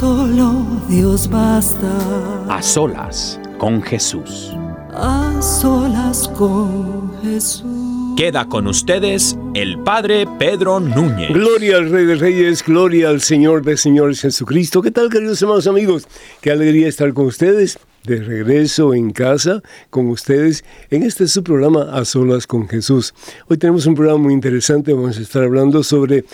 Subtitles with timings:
[0.00, 2.46] solo Dios basta.
[2.48, 4.50] A solas con Jesús.
[4.94, 8.14] A solas con Jesús.
[8.16, 11.34] Queda con ustedes el Padre Pedro Núñez.
[11.34, 14.80] Gloria al Rey de Reyes, gloria al Señor de Señores Jesucristo.
[14.80, 16.08] ¿Qué tal, queridos hermanos amigos?
[16.40, 21.90] Qué alegría estar con ustedes, de regreso en casa, con ustedes, en este su programa
[21.92, 23.12] A Solas con Jesús.
[23.48, 26.24] Hoy tenemos un programa muy interesante, vamos a estar hablando sobre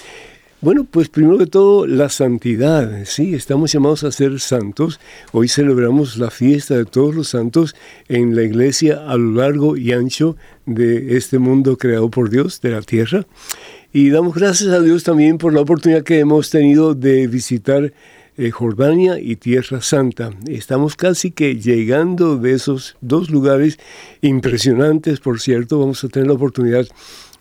[0.67, 3.05] bueno, pues primero de todo, la santidad.
[3.05, 4.99] Sí, estamos llamados a ser santos.
[5.31, 7.77] Hoy celebramos la fiesta de todos los santos
[8.09, 12.71] en la iglesia a lo largo y ancho de este mundo creado por Dios, de
[12.71, 13.29] la tierra.
[13.93, 17.93] Y damos gracias a Dios también por la oportunidad que hemos tenido de visitar
[18.37, 20.31] eh, Jordania y Tierra Santa.
[20.49, 23.79] Estamos casi que llegando de esos dos lugares
[24.21, 25.79] impresionantes, por cierto.
[25.79, 26.89] Vamos a tener la oportunidad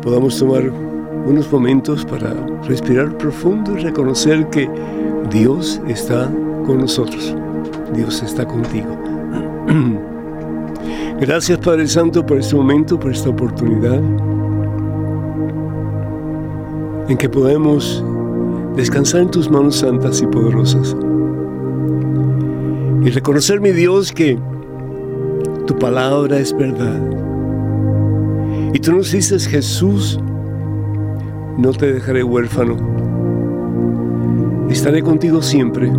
[0.02, 0.70] podamos tomar
[1.26, 2.34] unos momentos para
[2.68, 4.70] respirar profundo y reconocer que
[5.30, 6.30] Dios está
[6.66, 7.36] con nosotros.
[7.94, 8.88] Dios está contigo.
[11.20, 14.00] Gracias Padre Santo por este momento, por esta oportunidad
[17.10, 18.04] en que podemos
[18.76, 20.96] descansar en tus manos santas y poderosas.
[23.04, 24.38] Y reconocer, mi Dios, que
[25.66, 27.29] Tu palabra es verdad.
[28.74, 30.20] Y tú nos dices, Jesús,
[31.58, 32.78] no te dejaré huérfano.
[34.70, 35.92] Estaré contigo siempre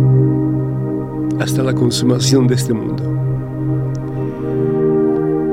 [1.39, 3.03] hasta la consumación de este mundo.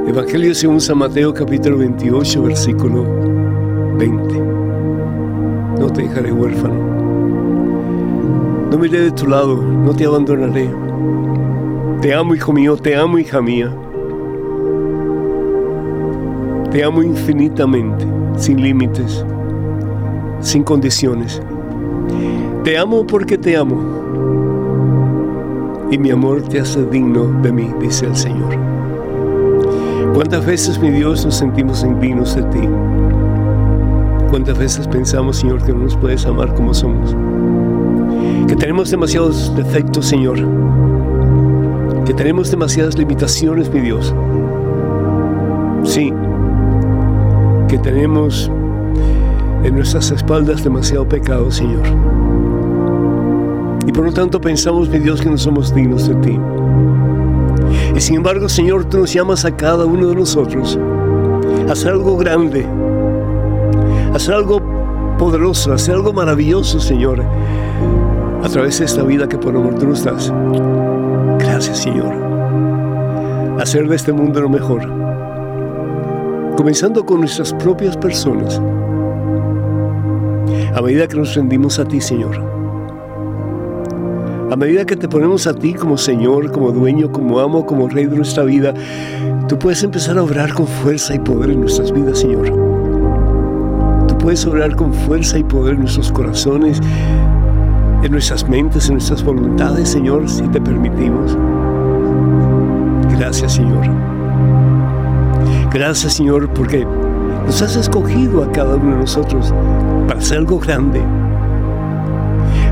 [0.06, 3.04] Evangelio según San Mateo capítulo 28 versículo
[3.98, 4.40] 20.
[5.80, 6.74] No te dejaré huérfano.
[8.70, 10.70] No me iré de tu lado, no te abandonaré.
[12.00, 13.74] Te amo, hijo mío, te amo, hija mía.
[16.70, 18.06] Te amo infinitamente,
[18.36, 19.24] sin límites,
[20.40, 21.40] sin condiciones.
[22.62, 23.96] Te amo porque te amo.
[25.90, 28.54] Y mi amor te hace digno de mí, dice el Señor.
[30.12, 32.60] ¿Cuántas veces, mi Dios, nos sentimos indignos de ti?
[34.28, 37.16] ¿Cuántas veces pensamos, Señor, que no nos puedes amar como somos?
[38.46, 40.38] Que tenemos demasiados defectos, Señor.
[42.04, 44.14] Que tenemos demasiadas limitaciones, mi Dios.
[45.84, 46.12] Sí,
[47.68, 48.50] que tenemos
[49.62, 51.82] en nuestras espaldas demasiado pecado, Señor.
[53.86, 56.38] Y por lo tanto pensamos, mi Dios, que no somos dignos de ti.
[57.94, 60.78] Y sin embargo, Señor, tú nos llamas a cada uno de nosotros
[61.68, 62.66] a hacer algo grande,
[64.12, 64.62] a hacer algo
[65.18, 67.22] poderoso, a hacer algo maravilloso, Señor,
[68.42, 70.32] a través de esta vida que por amor tú nos das.
[71.38, 72.14] Gracias, Señor.
[73.60, 75.07] Hacer de este mundo lo mejor
[76.58, 78.60] comenzando con nuestras propias personas,
[80.74, 82.36] a medida que nos rendimos a ti, Señor.
[84.50, 88.06] A medida que te ponemos a ti como Señor, como dueño, como amo, como Rey
[88.06, 88.74] de nuestra vida,
[89.46, 92.48] tú puedes empezar a obrar con fuerza y poder en nuestras vidas, Señor.
[94.08, 96.80] Tú puedes obrar con fuerza y poder en nuestros corazones,
[98.02, 101.38] en nuestras mentes, en nuestras voluntades, Señor, si te permitimos.
[103.16, 104.07] Gracias, Señor.
[105.72, 106.86] Gracias Señor porque
[107.44, 109.52] nos has escogido a cada uno de nosotros
[110.06, 111.02] para hacer algo grande,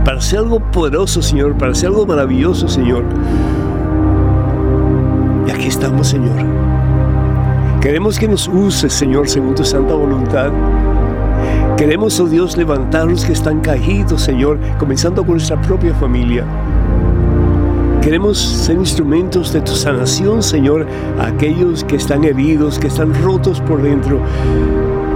[0.05, 3.05] para hacer algo poderoso Señor, para hacer algo maravilloso Señor.
[5.47, 6.37] Y aquí estamos Señor.
[7.83, 10.51] Queremos que nos uses Señor según tu santa voluntad.
[11.77, 16.45] Queremos, oh Dios, levantar los que están caídos, Señor, comenzando con nuestra propia familia.
[18.07, 20.87] Queremos ser instrumentos de tu sanación, Señor,
[21.19, 24.21] a aquellos que están heridos, que están rotos por dentro,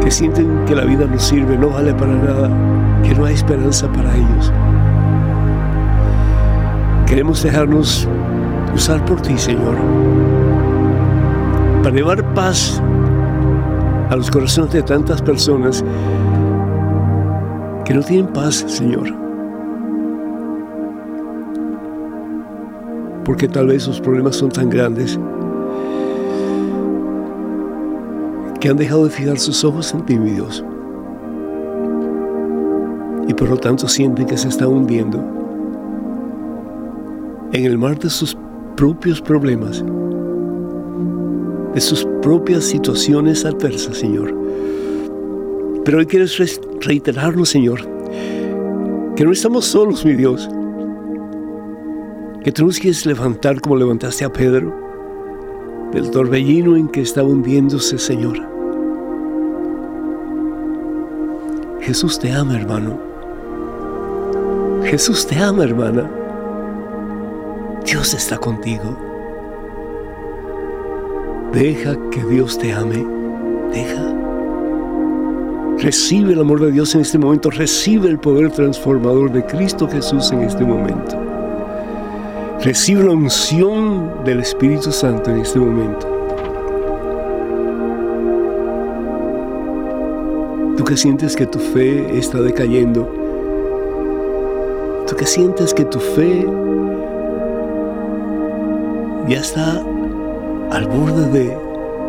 [0.03, 2.51] que sienten que la vida no sirve, no vale para nada,
[3.05, 4.53] que no hay esperanza para ellos.
[7.07, 8.09] Queremos dejarnos
[8.75, 9.77] usar por ti, Señor,
[11.85, 12.83] para llevar paz
[14.11, 15.85] a los corazones de tantas personas
[17.85, 19.30] que no tienen paz, Señor.
[23.25, 25.19] Porque tal vez sus problemas son tan grandes
[28.61, 30.64] que han dejado de fijar sus ojos en ti, mi Dios.
[33.26, 35.19] Y por lo tanto sienten que se están hundiendo
[37.52, 38.37] en el mar de sus
[38.76, 39.84] propios problemas,
[41.75, 44.34] de sus propias situaciones adversas, Señor.
[45.84, 47.81] Pero hoy quieres reiterarnos, Señor,
[49.17, 50.49] que no estamos solos, mi Dios
[52.43, 54.75] que quieres levantar como levantaste a Pedro
[55.93, 58.39] del torbellino en que estaba hundiéndose, Señor.
[61.81, 62.99] Jesús te ama, hermano.
[64.85, 66.11] Jesús te ama, hermana.
[67.85, 68.97] Dios está contigo.
[71.53, 73.05] Deja que Dios te ame.
[73.73, 74.15] Deja.
[75.79, 77.51] Recibe el amor de Dios en este momento.
[77.51, 81.30] Recibe el poder transformador de Cristo Jesús en este momento.
[82.62, 86.06] Recibe la unción del Espíritu Santo en este momento.
[90.76, 93.08] Tú que sientes que tu fe está decayendo.
[95.08, 96.46] Tú que sientes que tu fe
[99.26, 99.82] ya está
[100.70, 101.56] al borde de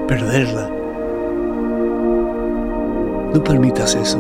[0.06, 0.70] perderla.
[3.34, 4.20] No permitas eso.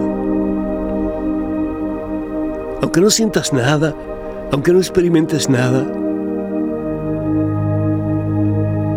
[2.81, 3.93] Aunque no sientas nada,
[4.53, 6.00] aunque no experimentes nada,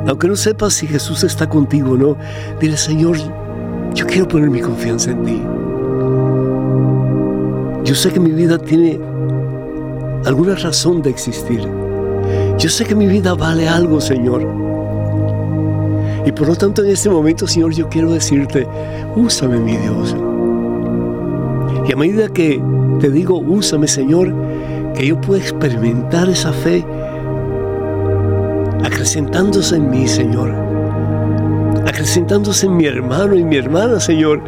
[0.07, 2.17] aunque no sepas si Jesús está contigo o no,
[2.61, 3.17] dile, Señor,
[3.95, 5.43] yo quiero poner mi confianza en ti.
[7.85, 9.01] Yo sé que mi vida tiene
[10.25, 11.61] alguna razón de existir.
[12.59, 14.47] Yo sé que mi vida vale algo, Señor.
[16.27, 18.67] Y por lo tanto en este momento, Señor, yo quiero decirte,
[19.15, 20.17] úsame, mi Dios.
[21.87, 22.63] Y a medida que
[23.01, 24.35] te digo, úsame, Señor,
[24.95, 26.85] que yo pueda experimentar esa fe
[29.05, 30.51] acrecentándose en mí, Señor,
[31.87, 34.41] acrecentándose en mi hermano y mi hermana, Señor.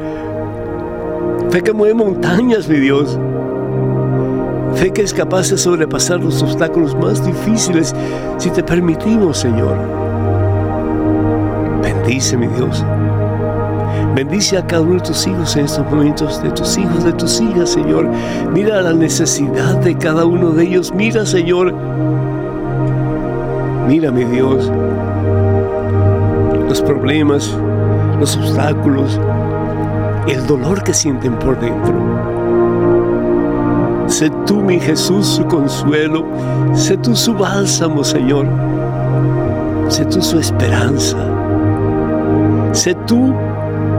[1.51, 3.19] Fe que mueve montañas, mi Dios.
[4.77, 7.95] Fe que es capaz de sobrepasar los obstáculos más difíciles
[8.39, 9.77] si te permitimos, Señor.
[11.83, 12.83] Bendice, mi Dios.
[14.15, 17.43] Bendice a cada uno de tus hijos en estos momentos, de tus hijos, de tus
[17.43, 18.09] hijas, Señor.
[18.55, 20.95] Mira la necesidad de cada uno de ellos.
[20.95, 21.75] Mira, Señor.
[23.87, 24.71] Mira, mi Dios,
[26.69, 27.57] los problemas,
[28.19, 29.21] los obstáculos,
[30.27, 31.95] el dolor que sienten por dentro.
[34.09, 36.25] Sé tú, mi Jesús, su consuelo.
[36.73, 38.47] Sé tú su bálsamo, Señor.
[39.89, 41.19] Sé tú su esperanza.
[42.73, 43.33] Sé tú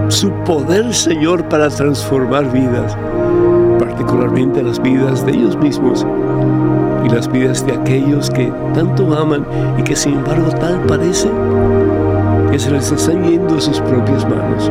[0.10, 2.98] su poder, Señor, para transformar vidas,
[3.80, 6.06] particularmente las vidas de ellos mismos
[7.08, 9.46] y las vidas de aquellos que tanto aman
[9.78, 11.30] y que sin embargo tal parece
[12.52, 14.70] que se les están yendo a sus propias manos.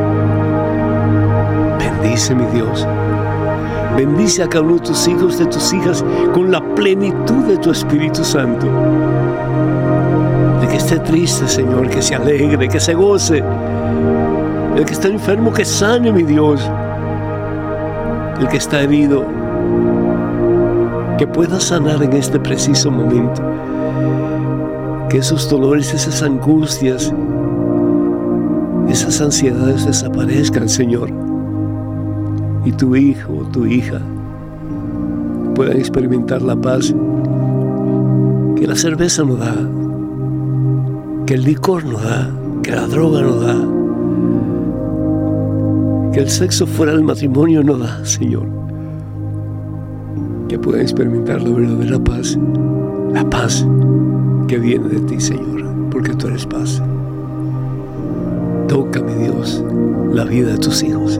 [1.79, 2.87] Bendice mi Dios.
[3.95, 7.71] Bendice a cada uno de tus hijos, de tus hijas, con la plenitud de tu
[7.71, 8.67] Espíritu Santo.
[10.61, 13.43] De que esté triste, Señor, que se alegre, que se goce.
[14.75, 16.69] El que está enfermo, que sane, mi Dios.
[18.39, 19.25] El que está herido,
[21.17, 23.41] que pueda sanar en este preciso momento.
[25.09, 27.13] Que esos dolores, esas angustias,
[28.89, 31.09] esas ansiedades desaparezcan, Señor.
[32.65, 33.99] Y tu hijo o tu hija
[35.55, 36.93] puedan experimentar la paz
[38.55, 39.55] que la cerveza no da,
[41.25, 42.29] que el licor no da,
[42.61, 43.55] que la droga no da,
[46.11, 48.66] que el sexo fuera del matrimonio no da, Señor.
[50.47, 52.37] Que puedan experimentar la verdadera paz,
[53.13, 53.67] la paz
[54.47, 56.81] que viene de ti, Señor, porque tú eres paz.
[58.67, 59.63] Toca, mi Dios,
[60.13, 61.19] la vida de tus hijos.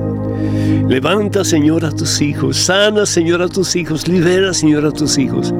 [0.88, 2.56] Levanta, Señor, a tus hijos.
[2.56, 4.08] Sana, Señor, a tus hijos.
[4.08, 5.54] Libera, Señor, a tus hijos.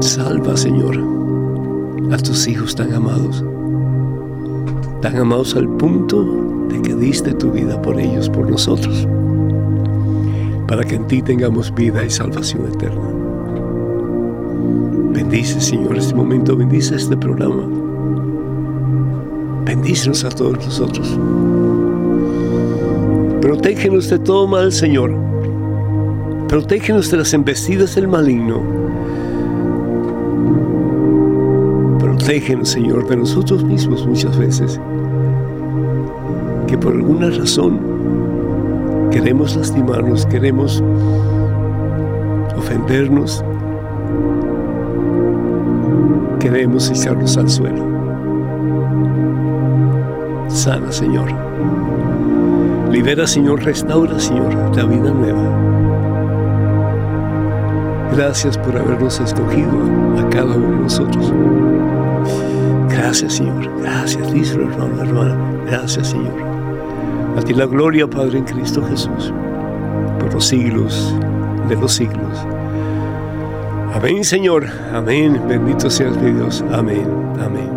[0.00, 0.98] Salva, Señor,
[2.10, 3.44] a tus hijos tan amados.
[5.02, 9.06] Tan amados al punto de que diste tu vida por ellos, por nosotros.
[10.66, 13.08] Para que en ti tengamos vida y salvación eterna.
[15.12, 16.56] Bendice, Señor, este momento.
[16.56, 17.68] Bendice este programa.
[19.64, 21.18] Bendícenos a todos nosotros.
[23.40, 25.14] Protégenos de todo mal, Señor.
[26.48, 28.62] Protégenos de las embestidas del maligno.
[31.98, 34.80] Protégenos, Señor, de nosotros mismos muchas veces.
[36.66, 37.93] Que por alguna razón
[39.14, 40.82] queremos lastimarnos, queremos
[42.56, 43.44] ofendernos,
[46.40, 47.94] queremos echarnos al suelo
[50.48, 51.28] sana, Señor.
[52.90, 55.42] Libera, Señor, restaura, Señor, la vida nueva.
[58.16, 59.70] Gracias por habernos escogido
[60.18, 61.32] a cada uno de nosotros.
[62.88, 63.70] Gracias, Señor.
[63.80, 65.36] Gracias, díselo, hermano, hermana.
[65.66, 66.53] Gracias, Señor.
[67.36, 69.32] A ti la gloria, Padre, en Cristo Jesús,
[70.20, 71.14] por los siglos
[71.68, 72.38] de los siglos.
[73.92, 74.66] Amén, Señor.
[74.92, 75.40] Amén.
[75.48, 76.64] Bendito seas mi Dios.
[76.70, 77.06] Amén.
[77.38, 77.70] Amén.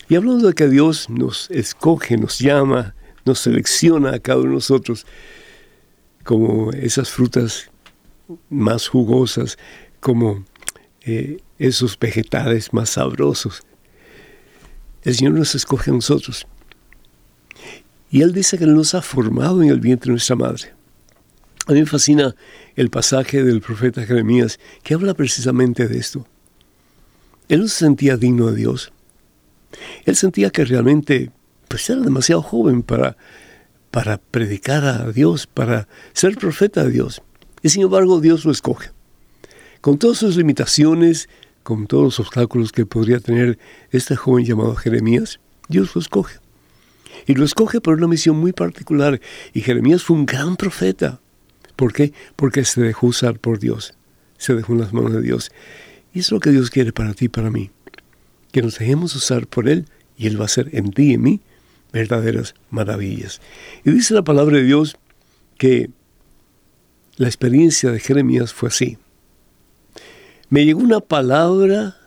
[0.10, 4.56] Y hablando de que Dios nos escoge, nos llama, nos selecciona a cada uno de
[4.56, 5.06] nosotros
[6.24, 7.70] como esas frutas
[8.50, 9.60] más jugosas,
[10.00, 10.44] como
[11.02, 13.64] eh, esos vegetales más sabrosos
[15.04, 16.48] El Señor nos escoge a nosotros.
[18.12, 20.74] Y Él dice que nos ha formado en el vientre de nuestra madre.
[21.68, 22.36] A mí me fascina
[22.76, 26.26] el pasaje del profeta Jeremías que habla precisamente de esto.
[27.48, 28.92] Él no se sentía digno de Dios.
[30.06, 31.32] Él sentía que realmente
[31.68, 33.18] pues, era demasiado joven para,
[33.92, 37.22] para predicar a Dios, para ser profeta de Dios.
[37.62, 38.92] Y sin embargo Dios lo escoge.
[39.82, 41.30] Con todas sus limitaciones,
[41.64, 43.60] con todos los obstáculos que podría tener
[43.92, 46.40] este joven llamado Jeremías, Dios lo escoge.
[47.28, 49.20] Y lo escoge por una misión muy particular.
[49.54, 51.20] Y Jeremías fue un gran profeta.
[51.76, 52.14] ¿Por qué?
[52.36, 53.94] Porque se dejó usar por Dios.
[54.38, 55.52] Se dejó en las manos de Dios.
[56.14, 57.70] Y es lo que Dios quiere para ti y para mí.
[58.52, 59.86] Que nos dejemos usar por Él
[60.18, 61.42] y Él va a hacer en ti y en mí
[61.92, 63.42] verdaderas maravillas.
[63.84, 64.98] Y dice la palabra de Dios
[65.58, 65.90] que
[67.18, 68.98] la experiencia de Jeremías fue así.
[70.50, 71.98] Me llegó una palabra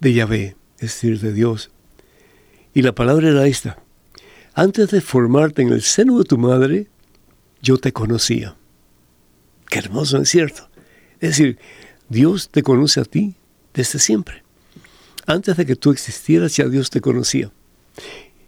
[0.00, 1.70] de Yahvé, es decir, de Dios.
[2.72, 3.78] Y la palabra era esta.
[4.54, 6.88] Antes de formarte en el seno de tu madre,
[7.60, 8.56] yo te conocía.
[9.68, 10.68] Qué hermoso, es cierto?
[11.20, 11.58] Es decir,
[12.08, 13.34] Dios te conoce a ti
[13.74, 14.42] desde siempre.
[15.28, 17.52] Antes de que tú existieras, ya Dios te conocía.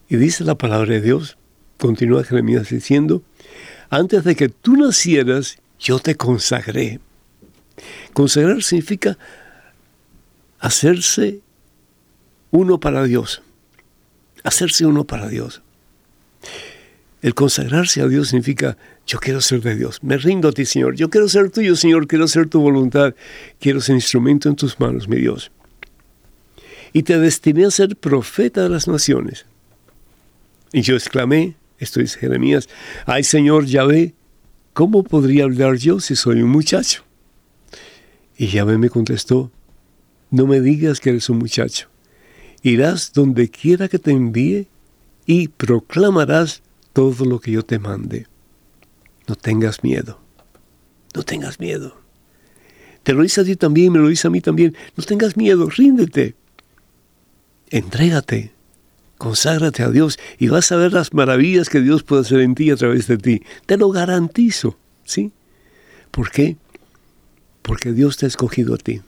[0.08, 1.36] Y dice la palabra de Dios,
[1.76, 3.22] continúa Jeremías diciendo,
[3.90, 6.98] antes de que tú nacieras, yo te consagré.
[8.14, 9.18] Consagrar significa
[10.58, 11.40] hacerse
[12.50, 13.42] uno para Dios.
[14.42, 15.60] Hacerse uno para Dios.
[17.20, 20.94] El consagrarse a Dios significa, yo quiero ser de Dios, me rindo a ti, Señor,
[20.94, 23.14] yo quiero ser tuyo, Señor, quiero ser tu voluntad,
[23.58, 25.52] quiero ser instrumento en tus manos, mi Dios.
[26.92, 29.46] Y te destiné a ser profeta de las naciones.
[30.72, 32.68] Y yo exclamé, esto es Jeremías,
[33.06, 34.14] ay Señor Yahvé,
[34.72, 37.04] ¿cómo podría hablar yo si soy un muchacho?
[38.36, 39.50] Y Yahvé me contestó,
[40.30, 41.88] no me digas que eres un muchacho,
[42.62, 44.68] irás donde quiera que te envíe
[45.26, 48.26] y proclamarás todo lo que yo te mande.
[49.26, 50.20] No tengas miedo,
[51.14, 52.00] no tengas miedo.
[53.02, 54.76] Te lo hice a ti también, me lo hice a mí también.
[54.96, 56.34] No tengas miedo, ríndete.
[57.70, 58.52] Entrégate
[59.20, 62.70] Conságrate a Dios y vas a ver las maravillas que Dios puede hacer en ti
[62.70, 63.42] a través de ti.
[63.66, 65.30] Te lo garantizo, ¿sí?
[66.10, 66.56] ¿Por qué?
[67.60, 69.02] Porque Dios te ha escogido a ti.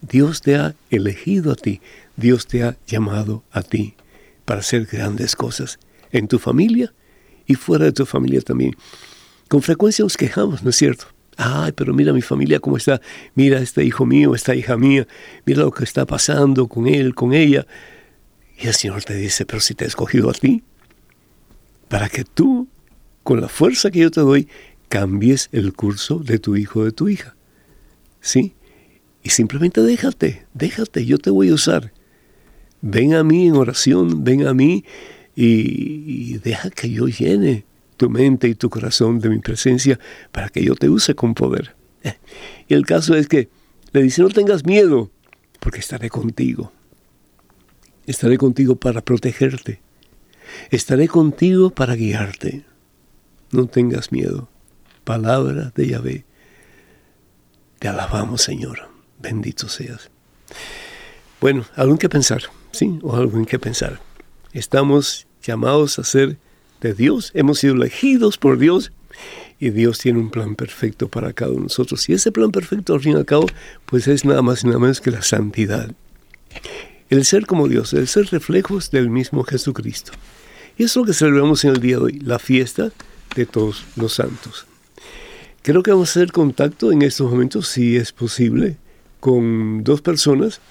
[0.00, 1.82] Dios te ha elegido a ti.
[2.16, 3.92] Dios te ha llamado a ti
[4.46, 5.78] para hacer grandes cosas
[6.12, 6.94] en tu familia
[7.46, 8.74] y fuera de tu familia también.
[9.48, 11.11] Con frecuencia nos quejamos, ¿no es cierto?
[11.36, 13.00] Ay, pero mira mi familia cómo está.
[13.34, 15.06] Mira este hijo mío, esta hija mía.
[15.44, 17.66] Mira lo que está pasando con él, con ella.
[18.58, 20.62] Y el Señor te dice, pero si te he escogido a ti,
[21.88, 22.68] para que tú,
[23.22, 24.48] con la fuerza que yo te doy,
[24.88, 27.34] cambies el curso de tu hijo o de tu hija.
[28.20, 28.54] ¿Sí?
[29.22, 31.92] Y simplemente déjate, déjate, yo te voy a usar.
[32.80, 34.84] Ven a mí en oración, ven a mí
[35.34, 37.64] y, deja que yo llene
[38.02, 39.96] tu mente y tu corazón de mi presencia
[40.32, 41.76] para que yo te use con poder.
[42.66, 43.48] Y el caso es que
[43.92, 45.08] le dice, no tengas miedo,
[45.60, 46.72] porque estaré contigo.
[48.06, 49.80] Estaré contigo para protegerte.
[50.70, 52.64] Estaré contigo para guiarte.
[53.52, 54.48] No tengas miedo.
[55.04, 56.24] Palabra de Yahvé.
[57.78, 58.88] Te alabamos, Señor.
[59.20, 60.10] Bendito seas.
[61.40, 62.98] Bueno, algo en que pensar, ¿sí?
[63.02, 64.00] O algo en que pensar.
[64.52, 66.38] Estamos llamados a ser
[66.82, 67.30] de Dios.
[67.34, 68.92] Hemos sido elegidos por Dios
[69.58, 72.06] y Dios tiene un plan perfecto para cada uno de nosotros.
[72.08, 73.46] Y ese plan perfecto, al fin y al cabo,
[73.86, 75.94] pues es nada más y nada menos que la santidad
[77.12, 80.12] el ser como Dios, el ser reflejos del mismo Jesucristo.
[80.78, 82.90] Y es lo que celebramos en el día de hoy, la fiesta
[83.36, 84.64] de todos los santos.
[85.60, 88.78] Creo que vamos a hacer contacto en estos momentos, si es posible,
[89.20, 90.62] con dos personas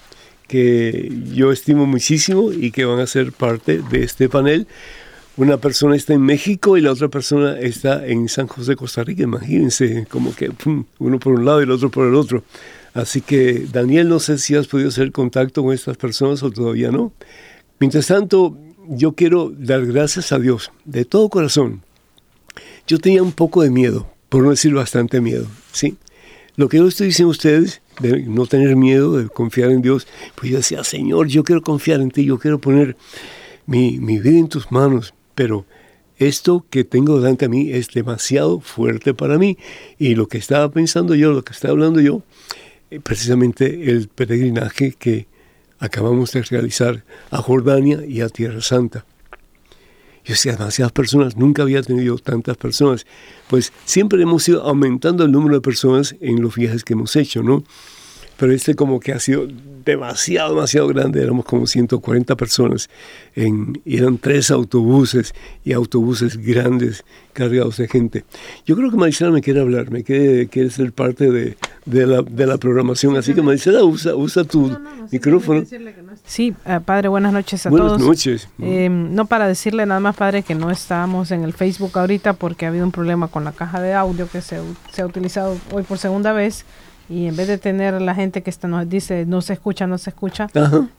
[0.48, 4.66] que yo estimo muchísimo y que van a ser parte de este panel.
[5.36, 9.22] Una persona está en México y la otra persona está en San José, Costa Rica.
[9.22, 10.50] Imagínense, como que
[10.98, 12.44] uno por un lado y el otro por el otro.
[12.92, 16.90] Así que, Daniel, no sé si has podido hacer contacto con estas personas o todavía
[16.90, 17.12] no.
[17.78, 21.82] Mientras tanto, yo quiero dar gracias a Dios de todo corazón.
[22.86, 25.96] Yo tenía un poco de miedo, por no decir bastante miedo, ¿sí?
[26.56, 30.06] Lo que yo estoy diciendo a ustedes, de no tener miedo, de confiar en Dios,
[30.34, 32.96] pues yo decía, Señor, yo quiero confiar en ti, yo quiero poner
[33.64, 35.66] mi, mi vida en tus manos, pero
[36.18, 39.58] esto que tengo delante a mí es demasiado fuerte para mí.
[39.98, 42.22] Y lo que estaba pensando yo, lo que estaba hablando yo,
[42.90, 45.26] eh, precisamente el peregrinaje que
[45.78, 49.04] acabamos de realizar a Jordania y a Tierra Santa.
[50.24, 53.04] Yo decía, demasiadas personas, nunca había tenido tantas personas.
[53.48, 57.42] Pues siempre hemos ido aumentando el número de personas en los viajes que hemos hecho,
[57.42, 57.64] ¿no?
[58.42, 59.46] Pero este como que ha sido
[59.84, 62.90] demasiado, demasiado grande, éramos como 140 personas,
[63.36, 65.32] en, y eran tres autobuses
[65.64, 68.24] y autobuses grandes cargados de gente.
[68.66, 72.22] Yo creo que Marisela me quiere hablar, me quiere, quiere ser parte de, de, la,
[72.22, 74.76] de la programación, así que Marisela, usa, usa tu
[75.12, 75.62] micrófono.
[76.24, 77.98] Sí, eh, padre, buenas noches a buenas todos.
[78.00, 78.48] Buenas noches.
[78.60, 82.66] Eh, no para decirle nada más, padre, que no estamos en el Facebook ahorita porque
[82.66, 84.58] ha habido un problema con la caja de audio que se,
[84.90, 86.64] se ha utilizado hoy por segunda vez
[87.08, 89.98] y en vez de tener la gente que está, nos dice no se escucha, no
[89.98, 90.48] se escucha,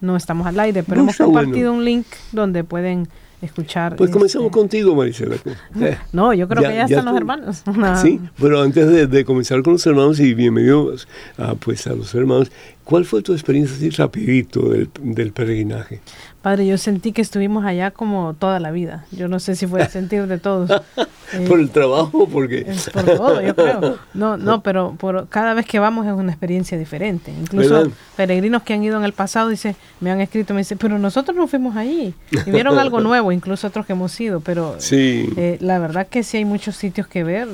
[0.01, 3.07] no estamos al aire, pero hemos compartido un link donde pueden
[3.45, 3.95] escuchar.
[3.95, 5.35] Pues comenzamos este, contigo, Marisela.
[6.13, 7.63] no, yo creo que ya, están los hermanos.
[8.01, 12.51] sí, pero antes de, comenzar con los hermanos y bienvenidos a, pues, a los hermanos,
[12.83, 16.01] ¿cuál fue tu experiencia así rapidito del, del peregrinaje?
[16.43, 19.05] Padre, yo sentí que estuvimos allá como toda la vida.
[19.11, 20.69] Yo no sé si fue el sentir de todos.
[21.47, 23.97] por el trabajo, porque por todo, yo creo.
[24.13, 27.31] No, no, pero por cada vez que vamos es una experiencia diferente.
[27.31, 30.99] Incluso peregrinos que han ido en el pasado dice, me han escrito, me dicen, pero
[30.99, 32.13] nosotros no fuimos ahí
[32.45, 34.41] y vieron algo nuevo, incluso otros que hemos ido.
[34.41, 35.29] Pero sí.
[35.37, 37.47] Eh, la verdad que sí hay muchos sitios que ver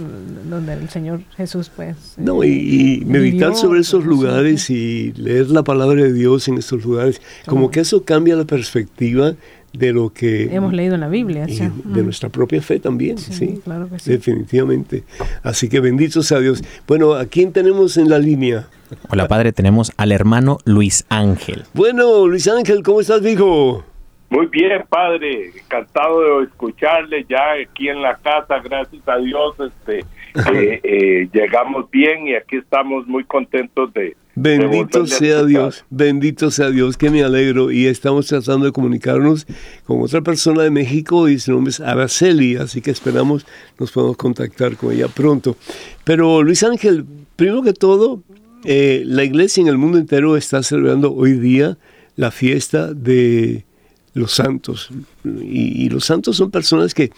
[0.50, 2.16] donde el Señor Jesús, pues.
[2.18, 7.22] No, y, meditar sobre esos lugares y leer la palabra de Dios en esos lugares,
[7.46, 9.34] como que eso cambia la perspectiva
[9.74, 13.88] de lo que hemos leído en la Biblia, de nuestra propia fe también, sí, claro
[13.90, 15.04] que sí, definitivamente.
[15.44, 16.64] Así que bendito sea Dios.
[16.88, 18.68] Bueno, ¿a quién tenemos en la línea?
[19.10, 21.66] Hola padre, tenemos al hermano Luis Ángel.
[21.74, 23.84] Bueno, Luis Ángel, ¿cómo estás, hijo?
[24.30, 30.06] Muy bien, padre, encantado de escucharle ya aquí en la casa, gracias a Dios, este,
[30.36, 36.96] eh, llegamos bien y aquí estamos muy contentos de, Bendito sea Dios, bendito sea Dios,
[36.96, 37.72] que me alegro.
[37.72, 39.46] Y estamos tratando de comunicarnos
[39.86, 43.46] con otra persona de México y su nombre es Araceli, así que esperamos
[43.78, 45.58] nos podamos contactar con ella pronto.
[46.06, 48.24] Pero Luis Ángel, primero que todo,
[48.64, 51.78] eh, la iglesia en el mundo entero está celebrando hoy día
[52.16, 53.66] la fiesta de
[54.14, 54.90] los santos.
[55.26, 57.12] Y, y los santos son personas que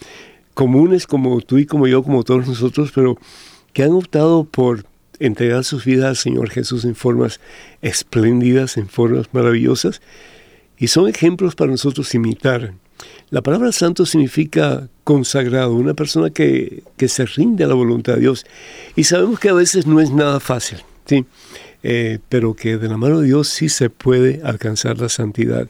[0.54, 3.18] comunes como tú y como yo, como todos nosotros, pero
[3.74, 4.86] que han optado por
[5.20, 7.40] entregar sus vidas al Señor Jesús en formas
[7.82, 10.02] espléndidas, en formas maravillosas,
[10.78, 12.74] y son ejemplos para nosotros imitar.
[13.30, 18.46] La palabra santo significa consagrado, una persona que, se rinde a la voluntad de Dios.
[18.96, 21.26] Y sabemos que a veces no es nada fácil, ¿sí?
[21.84, 25.68] Eh, pero que de la mano de Dios sí se puede alcanzar la santidad.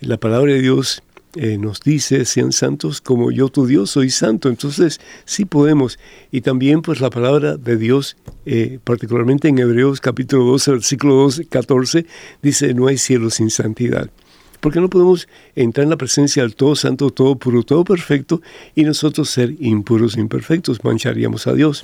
[0.00, 1.02] La palabra de Dios
[1.36, 4.48] eh, nos dice, sean santos como yo tu Dios soy santo.
[4.48, 5.98] Entonces sí podemos.
[6.30, 11.46] Y también pues la palabra de Dios, eh, particularmente en Hebreos capítulo 12, versículo 12,
[11.46, 12.06] 14,
[12.42, 14.10] dice, no hay cielo sin santidad.
[14.60, 18.40] Porque no podemos entrar en la presencia del todo santo, todo puro, todo perfecto,
[18.74, 21.82] y nosotros ser impuros, imperfectos, mancharíamos a Dios.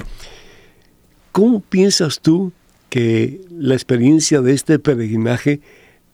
[1.31, 2.53] ¿Cómo piensas tú
[2.89, 5.61] que la experiencia de este peregrinaje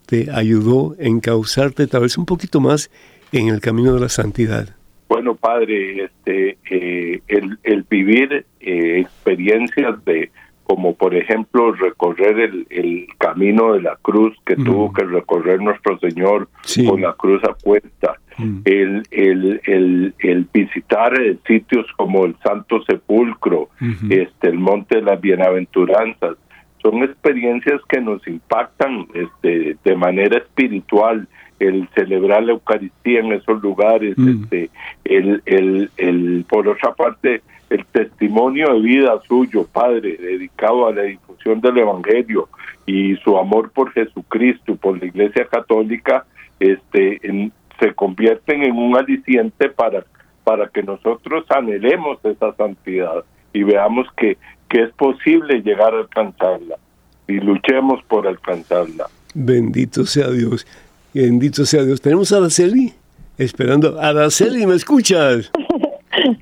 [0.07, 2.89] te ayudó en causarte tal vez un poquito más
[3.33, 4.69] en el camino de la santidad?
[5.09, 10.31] Bueno, padre, este, eh, el, el, vivir eh, experiencias de,
[10.65, 15.99] como por ejemplo recorrer el, el camino de la cruz que tuvo que recorrer nuestro
[15.99, 16.49] Señor
[16.87, 18.21] con la cruz a cuesta,
[18.67, 21.15] el, el, el, el, visitar
[21.47, 23.71] sitios como el Santo Sepulcro,
[24.11, 26.37] este, el Monte de las Bienaventuranzas,
[26.83, 31.27] son experiencias que nos impactan este, de manera espiritual
[31.59, 34.29] el celebrar la Eucaristía en esos lugares, mm.
[34.29, 34.71] este,
[35.05, 41.03] el, el, el, por otra parte, el testimonio de vida suyo, Padre, dedicado a la
[41.03, 42.49] difusión del Evangelio
[42.87, 46.25] y su amor por Jesucristo, por la Iglesia Católica,
[46.61, 47.21] este,
[47.79, 50.05] se convierten en un aliciente para,
[50.45, 56.77] para que nosotros anhelemos esa santidad y veamos que, que es posible llegar a alcanzarla
[57.27, 59.07] y luchemos por alcanzarla.
[59.35, 60.67] Bendito sea Dios.
[61.15, 62.01] Bendito sea Dios.
[62.01, 62.93] Tenemos a Araceli
[63.37, 64.01] esperando.
[64.01, 65.51] Araceli, ¿me escuchas?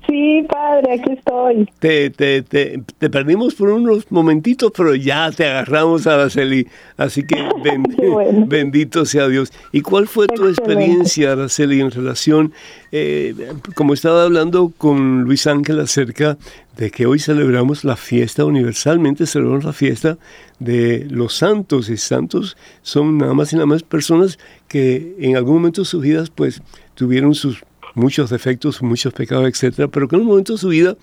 [0.07, 1.69] Sí, padre, aquí estoy.
[1.79, 6.67] Te, te, te, te, perdimos por unos momentitos, pero ya te agarramos, Araceli.
[6.97, 7.35] Así que
[8.47, 9.51] bendito sea Dios.
[9.71, 12.53] ¿Y cuál fue tu experiencia, Araceli, en relación,
[12.91, 13.33] eh,
[13.75, 16.37] como estaba hablando con Luis Ángel acerca
[16.77, 20.17] de que hoy celebramos la fiesta, universalmente celebramos la fiesta
[20.59, 24.37] de los santos, y santos son nada más y nada más personas
[24.67, 26.61] que en algún momento de sus vidas pues
[26.93, 27.63] tuvieron sus
[27.97, 30.95] muchos defectos, muchos pecados, etcétera, pero que en un momento de su vida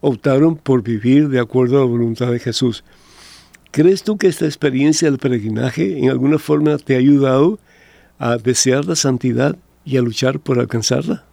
[0.00, 2.84] optaron por vivir de acuerdo a la voluntad de Jesús.
[3.72, 7.58] ¿Crees tú que esta experiencia del peregrinaje en alguna forma te ha ayudado
[8.18, 11.24] a desear la santidad y a luchar por alcanzarla?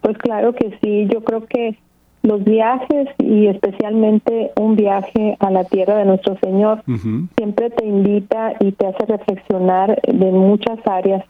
[0.00, 1.78] Pues claro que sí, yo creo que
[2.22, 6.82] los viajes y especialmente un viaje a la tierra de nuestro Señor
[7.36, 11.24] siempre te invita y te hace reflexionar de muchas áreas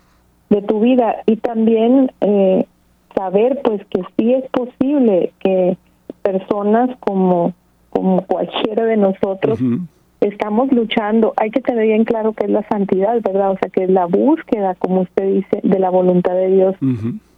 [0.51, 2.67] de tu vida y también eh,
[3.15, 5.77] saber pues que sí es posible que
[6.23, 7.55] personas como
[7.91, 9.59] como cualquiera de nosotros
[10.21, 11.33] estamos luchando.
[11.37, 14.07] Hay que tener bien claro que es la santidad verdad o sea que es la
[14.07, 16.77] búsqueda como usted dice de la voluntad de Dios.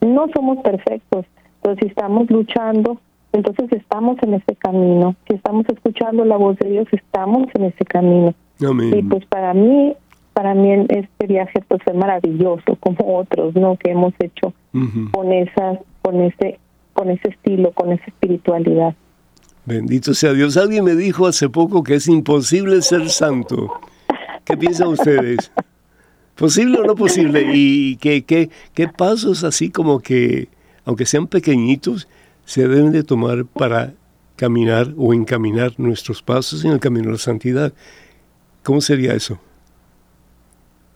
[0.00, 1.26] No somos perfectos
[1.62, 2.98] pero si estamos luchando
[3.32, 5.14] entonces estamos en ese camino.
[5.28, 8.34] Si estamos escuchando la voz de Dios, estamos en ese camino.
[8.60, 9.94] Y pues para mí,
[10.38, 13.76] para mí este viaje pues fue maravilloso, como otros, ¿no?
[13.76, 14.54] Que hemos hecho
[15.10, 16.60] con esa, con ese,
[16.92, 18.94] con ese estilo, con esa espiritualidad.
[19.64, 20.56] Bendito sea Dios.
[20.56, 23.80] Alguien me dijo hace poco que es imposible ser santo.
[24.44, 25.50] ¿Qué piensan ustedes?
[26.36, 27.44] ¿Posible o no posible?
[27.52, 30.46] ¿Y qué, qué, qué pasos así como que,
[30.84, 32.06] aunque sean pequeñitos,
[32.44, 33.92] se deben de tomar para
[34.36, 37.72] caminar o encaminar nuestros pasos en el camino de la santidad.
[38.62, 39.40] ¿Cómo sería eso?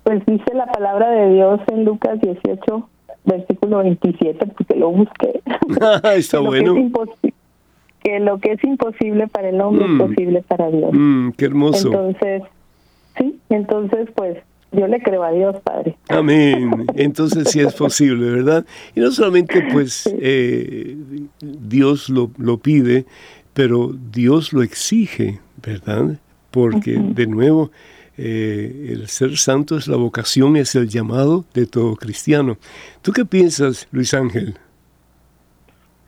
[0.05, 2.89] Pues dice la palabra de Dios en Lucas 18,
[3.25, 5.41] versículo 27, porque lo busqué.
[6.17, 6.75] Está bueno.
[8.03, 9.99] Que, lo que es imposible para el hombre es mm.
[9.99, 10.91] posible para Dios.
[10.93, 11.89] Mm, qué hermoso.
[11.89, 12.43] Entonces,
[13.17, 14.39] sí, entonces pues
[14.73, 15.97] yo le creo a Dios, Padre.
[16.09, 16.87] Amén.
[16.97, 18.65] Entonces sí es posible, ¿verdad?
[18.97, 20.97] Y no solamente pues eh,
[21.41, 23.05] Dios lo, lo, pide,
[23.53, 26.19] pero Dios lo exige, ¿verdad?
[26.51, 27.71] Porque de nuevo,
[28.19, 32.57] eh, el ser santo es la vocación, es el llamado de todo cristiano.
[33.01, 34.55] ¿Tú qué piensas, Luis Ángel?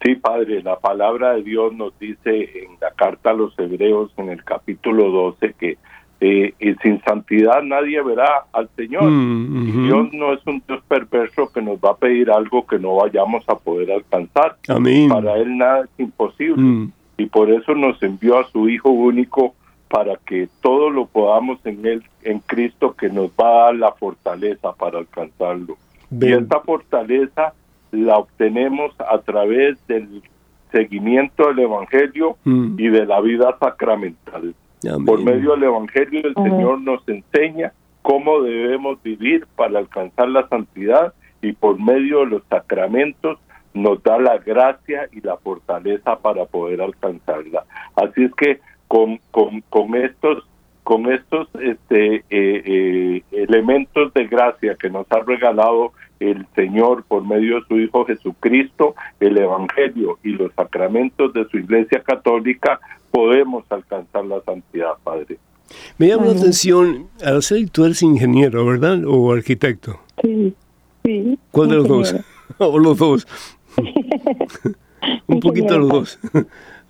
[0.03, 4.29] Sí, Padre, la palabra de Dios nos dice en la carta a los hebreos en
[4.29, 5.79] el capítulo 12 que
[6.21, 9.05] eh, y sin santidad nadie verá al Señor.
[9.05, 12.97] Mm, Dios no es un Dios perverso que nos va a pedir algo que no
[12.97, 14.57] vayamos a poder alcanzar.
[14.67, 16.57] Para Él nada es imposible.
[16.57, 16.93] Mm.
[17.19, 19.55] Y por eso nos envió a su Hijo único
[19.88, 23.92] para que todo lo podamos en Él, en Cristo, que nos va a dar la
[23.92, 25.77] fortaleza para alcanzarlo.
[26.11, 27.55] Y esta fortaleza
[27.90, 30.23] la obtenemos a través del
[30.73, 32.77] seguimiento del Evangelio mm.
[32.79, 34.55] y de la vida sacramental.
[35.07, 41.14] Por medio del Evangelio el Señor nos enseña cómo debemos vivir para alcanzar la santidad
[41.40, 43.38] y por medio de los sacramentos
[43.73, 47.64] nos da la gracia y la fortaleza para poder alcanzarla.
[47.97, 48.61] Así es que
[48.95, 50.45] con, con, con estos
[50.85, 57.27] con estos este, eh, eh, elementos de gracia que nos ha regalado el Señor por
[57.27, 62.79] medio de su Hijo Jesucristo, el Evangelio y los sacramentos de su Iglesia Católica,
[63.11, 65.39] podemos alcanzar la santidad, Padre.
[65.99, 69.03] Me llama la atención, al ser tú eres ingeniero, ¿verdad?
[69.09, 69.99] ¿O arquitecto?
[70.23, 70.55] Sí,
[71.03, 71.37] sí.
[71.51, 72.15] ¿Cuál de los dos?
[72.59, 73.27] ¿O los dos?
[75.27, 76.19] Un poquito los dos.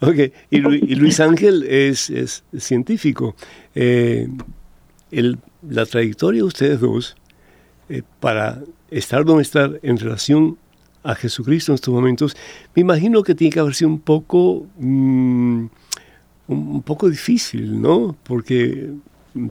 [0.08, 3.34] Ok, y, Luis Ángel es, científico.
[3.74, 4.28] Eh,
[5.10, 7.16] la trayectoria de ustedes dos
[7.88, 10.58] eh, para estar donde estar en relación
[11.02, 12.36] a Jesucristo en estos momentos,
[12.74, 15.66] me imagino que tiene que haber sido un poco, mm,
[16.48, 18.16] un, poco difícil, ¿no?
[18.22, 18.90] Porque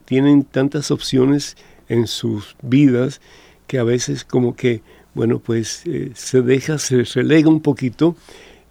[0.06, 1.56] tienen tantas opciones
[1.90, 3.22] en sus vidas
[3.68, 4.82] que a veces como que,
[5.14, 8.16] bueno, pues eh, se deja, se relega un poquito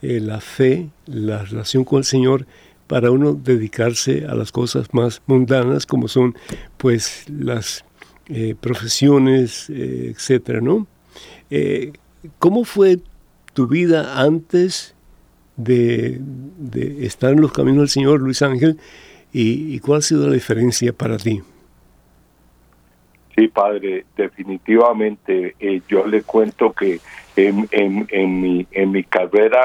[0.03, 2.47] eh, la fe, la relación con el Señor
[2.87, 6.37] para uno dedicarse a las cosas más mundanas como son
[6.77, 7.85] pues las
[8.29, 10.87] eh, profesiones, eh, etcétera, ¿no?
[11.51, 11.93] Eh,
[12.39, 12.99] ¿Cómo fue
[13.53, 14.95] tu vida antes
[15.57, 16.21] de,
[17.01, 18.79] estar en los caminos del Señor, Luis Ángel?
[19.33, 21.41] ¿Y, cuál ha sido la diferencia para ti?
[23.35, 25.57] Sí, padre, definitivamente
[25.89, 27.01] yo le cuento que
[27.37, 29.61] en, en, en, mi, en mi carrera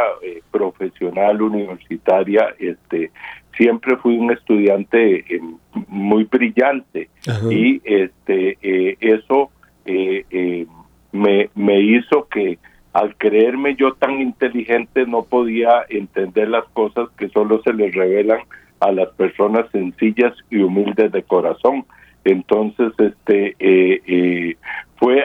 [0.51, 3.11] profesional universitaria, este,
[3.57, 5.41] siempre fui un estudiante eh,
[5.87, 7.09] muy brillante
[7.49, 9.49] y este eh, eso
[9.85, 10.65] eh,
[11.11, 12.59] me, me hizo que
[12.93, 18.39] al creerme yo tan inteligente no podía entender las cosas que solo se les revelan
[18.79, 21.85] a las personas sencillas y humildes de corazón.
[22.23, 24.56] Entonces, este fue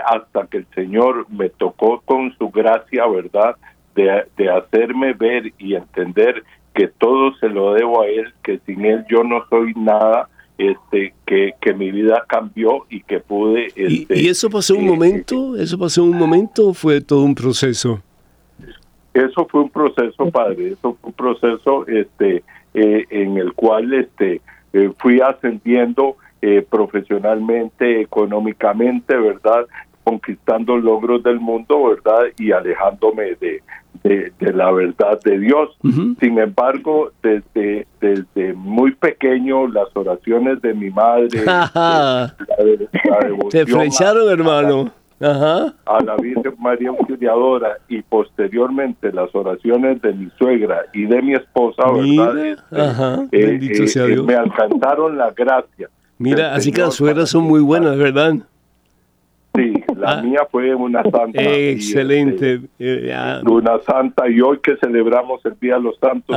[0.07, 3.57] hasta que el Señor me tocó con su gracia, ¿verdad?
[3.95, 6.43] De, de hacerme ver y entender
[6.75, 11.15] que todo se lo debo a él, que sin él yo no soy nada, este,
[11.27, 13.67] que, que mi vida cambió y que pude...
[13.75, 15.57] Este, ¿Y, eso pasó un eh, momento?
[15.57, 18.01] ¿Eso pasó un momento o fue todo un proceso?
[19.13, 22.43] Eso fue un proceso, padre, eso fue un proceso este,
[22.75, 24.41] eh, en el cual este,
[24.73, 26.17] eh, fui ascendiendo
[26.71, 29.65] profesionalmente, económicamente, ¿verdad?
[30.05, 32.25] Conquistando logros del mundo, ¿verdad?
[32.39, 33.63] Y alejándome de,
[34.03, 35.71] de, la verdad de Dios.
[36.21, 41.29] Sin embargo, desde, desde muy pequeño, las oraciones de mi madre,
[43.51, 44.91] Te flecharon, hermano.
[45.21, 51.35] a la Virgen María Auxiliadora y posteriormente las oraciones de mi suegra y de mi
[51.35, 52.47] esposa, ¿verdad?
[52.47, 54.27] Este, eh, Bendito sea eh, Dios.
[54.27, 55.89] me alcanzaron la gracia.
[56.19, 58.35] Mira, así que las suegras son muy buenas, ¿verdad?
[59.55, 60.23] Sí, la ah.
[60.23, 61.43] mía fue una santa.
[61.43, 62.61] Excelente.
[62.79, 66.35] Eh, una santa y hoy que celebramos el Día de los Santos,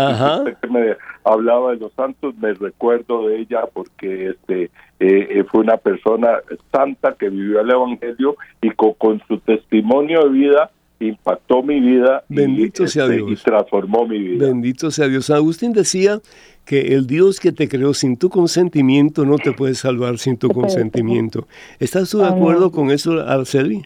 [0.62, 4.64] que me hablaba de los santos, me recuerdo de ella porque este
[5.00, 6.40] eh, eh, fue una persona
[6.72, 12.84] santa que vivió el Evangelio y con, su testimonio de vida impactó mi vida Bendito
[12.84, 13.32] y, sea este, Dios.
[13.32, 14.48] y transformó mi vida.
[14.48, 15.30] Bendito sea Dios.
[15.30, 16.20] Agustín decía
[16.66, 20.50] que el Dios que te creó sin tu consentimiento no te puede salvar sin tu
[20.50, 21.48] consentimiento.
[21.80, 23.84] ¿Estás tú de acuerdo con eso, Arceli?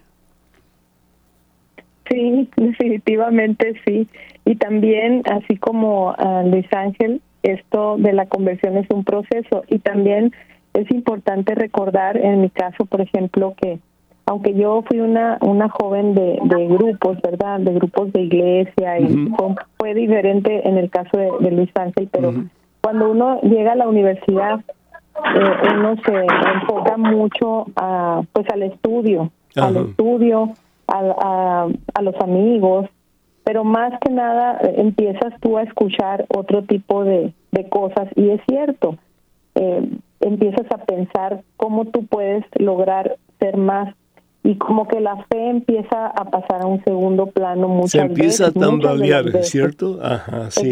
[2.09, 4.07] Sí, definitivamente sí.
[4.45, 9.63] Y también, así como a Luis Ángel, esto de la conversión es un proceso.
[9.67, 10.33] Y también
[10.73, 13.79] es importante recordar, en mi caso, por ejemplo, que
[14.29, 17.59] aunque yo fui una una joven de, de grupos, ¿verdad?
[17.61, 19.27] De grupos de iglesia y
[19.79, 22.33] fue, diferente en el caso de, Luis Ángel, pero
[22.79, 26.13] cuando uno llega a la universidad, eh, uno se
[26.53, 30.53] enfoca mucho a, pues al estudio, al estudio,
[30.87, 32.85] a, a, los amigos,
[33.43, 38.29] pero más que nada eh, empiezas tú a escuchar otro tipo de, de cosas y
[38.29, 38.95] es cierto,
[39.55, 39.89] eh,
[40.19, 43.95] empiezas a pensar cómo tú puedes lograr ser más
[44.43, 48.47] y como que la fe empieza a pasar a un segundo plano muchas Se empieza
[48.47, 49.99] a tambalear, ¿cierto?
[50.01, 50.71] Ajá, sí.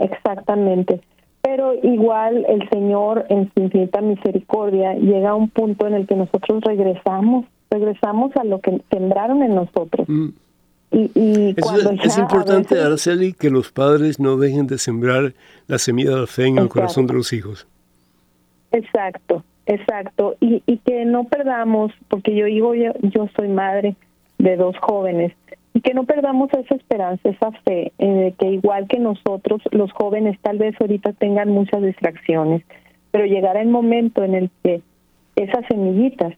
[0.00, 1.00] exactamente
[1.46, 6.16] pero igual el Señor en su infinita misericordia llega a un punto en el que
[6.16, 10.08] nosotros regresamos, regresamos a lo que sembraron en nosotros.
[10.08, 10.30] Mm.
[10.90, 11.54] Y, y
[12.02, 15.34] es, importante, Araceli, que los padres no dejen de sembrar
[15.68, 17.68] la semilla de la fe en el corazón de los hijos.
[18.72, 20.36] Exacto, exacto.
[20.40, 23.96] Y, y que no perdamos, porque yo digo, yo, yo soy madre
[24.38, 25.32] de dos jóvenes,
[25.76, 30.38] y que no perdamos esa esperanza, esa fe, eh, que igual que nosotros, los jóvenes
[30.40, 32.62] tal vez ahorita tengan muchas distracciones,
[33.10, 34.80] pero llegará el momento en el que
[35.36, 36.32] esas semillitas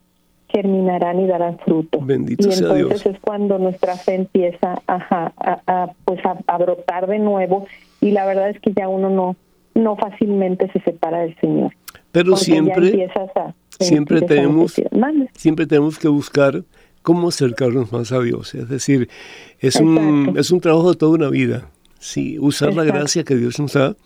[0.48, 2.00] germinarán y darán fruto.
[2.02, 7.68] Bendito y entonces es cuando nuestra fe empieza a, pues a, brotar de nuevo
[8.00, 9.36] y la verdad es que ya uno no
[9.74, 11.72] no fácilmente se separa del Señor.
[12.12, 13.08] Pero siempre
[13.78, 14.74] siempre tenemos
[15.34, 16.64] siempre tenemos que buscar
[17.02, 18.54] cómo acercarnos más a Dios.
[18.54, 19.08] Es decir,
[19.60, 21.70] es un, es un trabajo de toda una vida.
[21.98, 23.96] Sí, usar la gracia que Dios nos da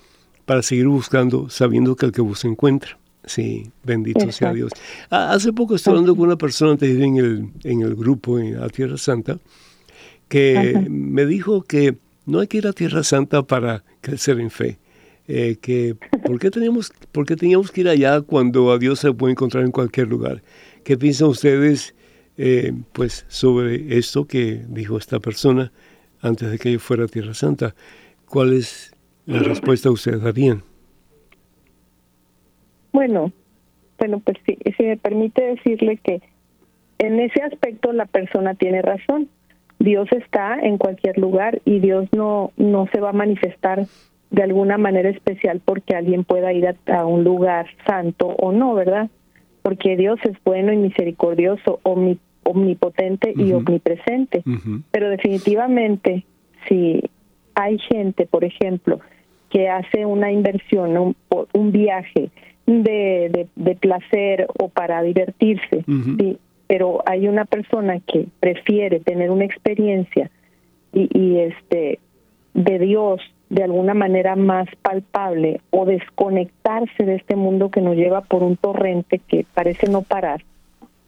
[0.44, 2.98] para seguir buscando, sabiendo que el que busca encuentra.
[3.24, 4.72] Sí, bendito sea Dios.
[5.10, 8.96] hace poco estuve hablando con una persona en el, en el grupo en la Tierra
[8.96, 9.38] Santa
[10.28, 14.78] que me dijo que no hay que ir a Tierra Santa para crecer en fe.
[15.28, 19.12] Eh, que ¿por qué, teníamos, ¿por qué teníamos que ir allá cuando a Dios se
[19.12, 20.42] puede encontrar en cualquier lugar?
[20.84, 21.94] ¿Qué piensan ustedes
[22.38, 25.70] eh, pues sobre esto que dijo esta persona
[26.22, 27.74] antes de que yo fuera a Tierra Santa.
[28.26, 28.94] ¿Cuál es
[29.26, 30.62] la respuesta que ustedes darían?
[32.92, 33.32] Bueno,
[33.98, 36.22] bueno, pues si, me permite decirle que
[36.98, 39.28] en ese aspecto la persona tiene razón.
[39.78, 43.86] Dios está en cualquier lugar y Dios no, no se va a manifestar
[44.32, 49.08] de alguna manera especial porque alguien pueda ir a un lugar santo o no, ¿verdad?
[49.62, 51.80] porque Dios es bueno y misericordioso,
[52.42, 54.42] omnipotente y omnipresente.
[54.90, 56.24] Pero definitivamente,
[56.68, 57.02] si
[57.54, 59.00] hay gente, por ejemplo,
[59.50, 61.16] que hace una inversión, un,
[61.52, 62.30] un viaje
[62.66, 65.84] de, de, placer o para divertirse,
[66.66, 70.30] pero hay una persona que prefiere tener una experiencia
[70.92, 71.98] y, y este
[72.54, 73.20] de Dios
[73.52, 78.56] de alguna manera más palpable o desconectarse de este mundo que nos lleva por un
[78.56, 80.42] torrente que parece no parar,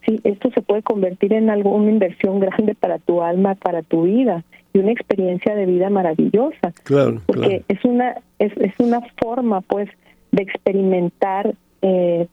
[0.04, 4.02] sí, esto se puede convertir en algo, una inversión grande para tu alma, para tu
[4.02, 6.72] vida y una experiencia de vida maravillosa.
[6.82, 9.88] Claro, porque es una es, es una forma, pues,
[10.30, 12.26] de experimentar eh,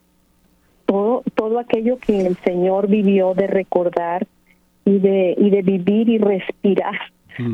[0.87, 4.27] todo todo aquello que el Señor vivió, de recordar
[4.83, 6.99] y de y de vivir y respirar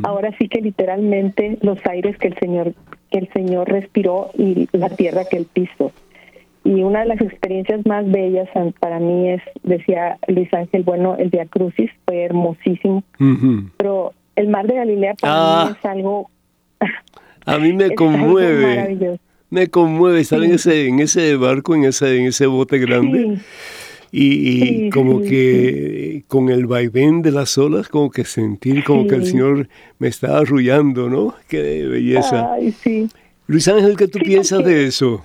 [0.03, 2.73] Ahora sí que literalmente los aires que el Señor
[3.11, 5.91] que el Señor respiró y la tierra que él pisó.
[6.63, 8.49] Y una de las experiencias más bellas
[8.79, 13.03] para mí es, decía Luis Ángel, bueno, el Via Crucis fue hermosísimo,
[13.77, 15.75] pero el mar de Galilea para mí ah.
[15.79, 16.29] es algo...
[17.45, 19.19] A mí me conmueve.
[19.49, 23.37] Me conmueve estar en ese en ese barco, en ese en ese bote grande.
[24.11, 29.25] Y, como que con el vaivén de las olas, como que sentir como que el
[29.25, 29.67] Señor
[29.99, 31.35] me está arrullando, ¿no?
[31.47, 32.53] Qué belleza.
[32.53, 33.09] Ay, sí.
[33.47, 35.23] Luis Ángel, ¿qué tú piensas de eso?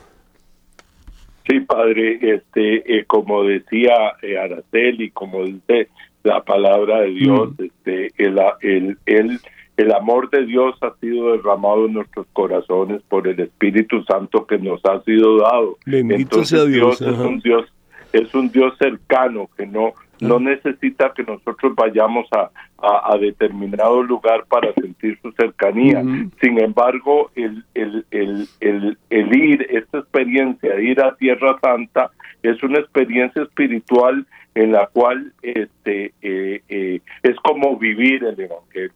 [1.48, 5.88] Sí, padre, este, eh, como decía eh, Araceli, como dice
[6.22, 7.64] la palabra de Dios, mm.
[7.64, 9.40] este, el, el, el,
[9.76, 14.58] el amor de Dios ha sido derramado en nuestros corazones por el Espíritu Santo que
[14.58, 15.78] nos ha sido dado.
[15.84, 17.00] Bendito sea Dios.
[17.00, 17.64] Dios es un Dios
[18.12, 24.44] es un Dios cercano que no no necesita que nosotros vayamos a, a, determinado lugar
[24.48, 26.00] para sentir su cercanía.
[26.40, 32.12] Sin embargo, el, el, el, el, el ir, esta experiencia, ir a Tierra Santa,
[32.44, 38.92] es una experiencia espiritual en la cual este eh, eh, es como vivir el Evangelio,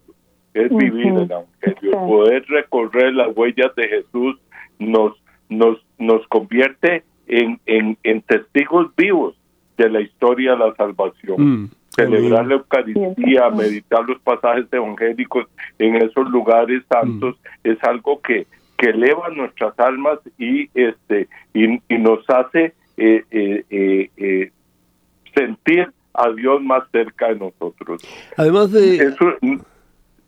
[0.55, 4.39] es vivir el Evangelio, poder recorrer las huellas de Jesús
[4.79, 5.15] nos,
[5.49, 9.37] nos, nos convierte en, en, en testigos vivos
[9.77, 11.37] de la historia de la salvación.
[11.39, 15.47] Mm, Celebrar la Eucaristía, meditar los pasajes evangélicos
[15.79, 17.71] en esos lugares santos mm.
[17.71, 18.47] es algo que,
[18.77, 24.51] que eleva nuestras almas y este y, nos hace eh, eh, eh,
[25.35, 28.03] sentir a Dios más cerca de nosotros.
[28.37, 29.15] Además de...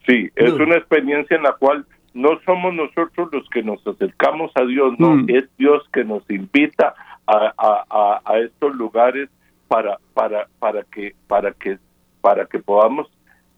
[0.07, 1.85] sí, es una experiencia en la cual
[2.19, 5.27] no somos nosotros los que nos acercamos a Dios, no, mm.
[5.31, 6.95] es Dios que nos invita
[7.27, 9.29] a, a, a, estos lugares
[9.69, 11.79] para, para, para, que, para, que,
[12.21, 13.07] para que podamos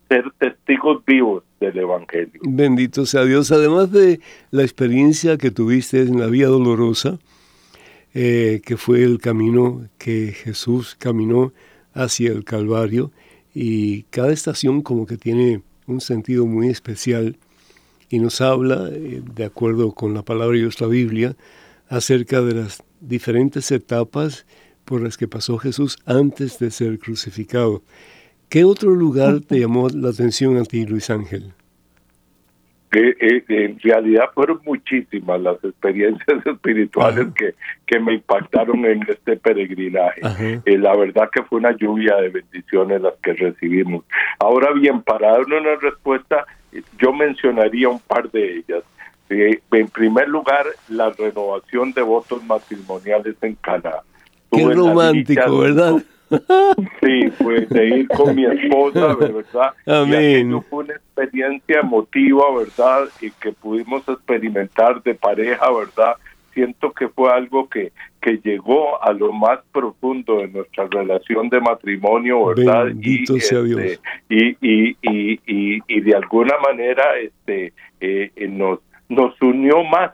[0.09, 2.41] ser testigos vivos del Evangelio.
[2.43, 3.51] Bendito sea Dios.
[3.51, 7.19] Además de la experiencia que tuviste en la Vía Dolorosa,
[8.13, 11.53] eh, que fue el camino que Jesús caminó
[11.95, 13.11] hacia el Calvario,
[13.55, 17.37] y cada estación como que tiene un sentido muy especial
[18.11, 21.37] y nos habla, eh, de acuerdo con la palabra de Dios, la Biblia,
[21.89, 24.47] acerca de las diferentes etapas
[24.85, 27.83] por las que pasó Jesús antes de ser crucificado.
[28.49, 31.53] ¿Qué otro lugar te llamó la atención a ti, Luis Ángel?
[32.93, 37.55] Eh, en realidad fueron muchísimas las experiencias espirituales que,
[37.87, 40.21] que me impactaron en este peregrinaje.
[40.65, 44.05] Eh, la verdad que fue una lluvia de bendiciones las que recibimos.
[44.41, 46.45] Ahora bien, para dar una respuesta,
[46.99, 48.85] yo mencionaría un par de ellas.
[49.29, 54.03] Eh, en primer lugar, la renovación de votos matrimoniales en Canadá.
[54.51, 56.03] Qué romántico, ¿verdad?
[57.01, 59.73] Sí, pues de ir con mi esposa, ¿verdad?
[59.87, 60.63] Amén.
[60.71, 63.09] fue una experiencia emotiva, ¿verdad?
[63.21, 66.15] Y que pudimos experimentar de pareja, ¿verdad?
[66.61, 67.91] Siento que fue algo que,
[68.21, 72.85] que llegó a lo más profundo de nuestra relación de matrimonio, ¿verdad?
[72.85, 74.01] Bendito y, sea este, Dios.
[74.29, 80.11] Y, y, y, y, de alguna manera este, eh, nos, nos unió más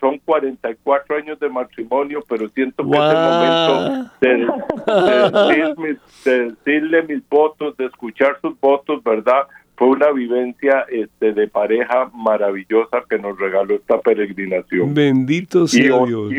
[0.00, 3.04] son 44 años de matrimonio, pero siento que es
[4.22, 5.82] el momento
[6.24, 9.42] de, decirle mis votos, de escuchar sus votos, ¿verdad?
[9.78, 14.92] Fue una vivencia este, de pareja maravillosa que nos regaló esta peregrinación.
[14.92, 16.32] Bendito sea Dios.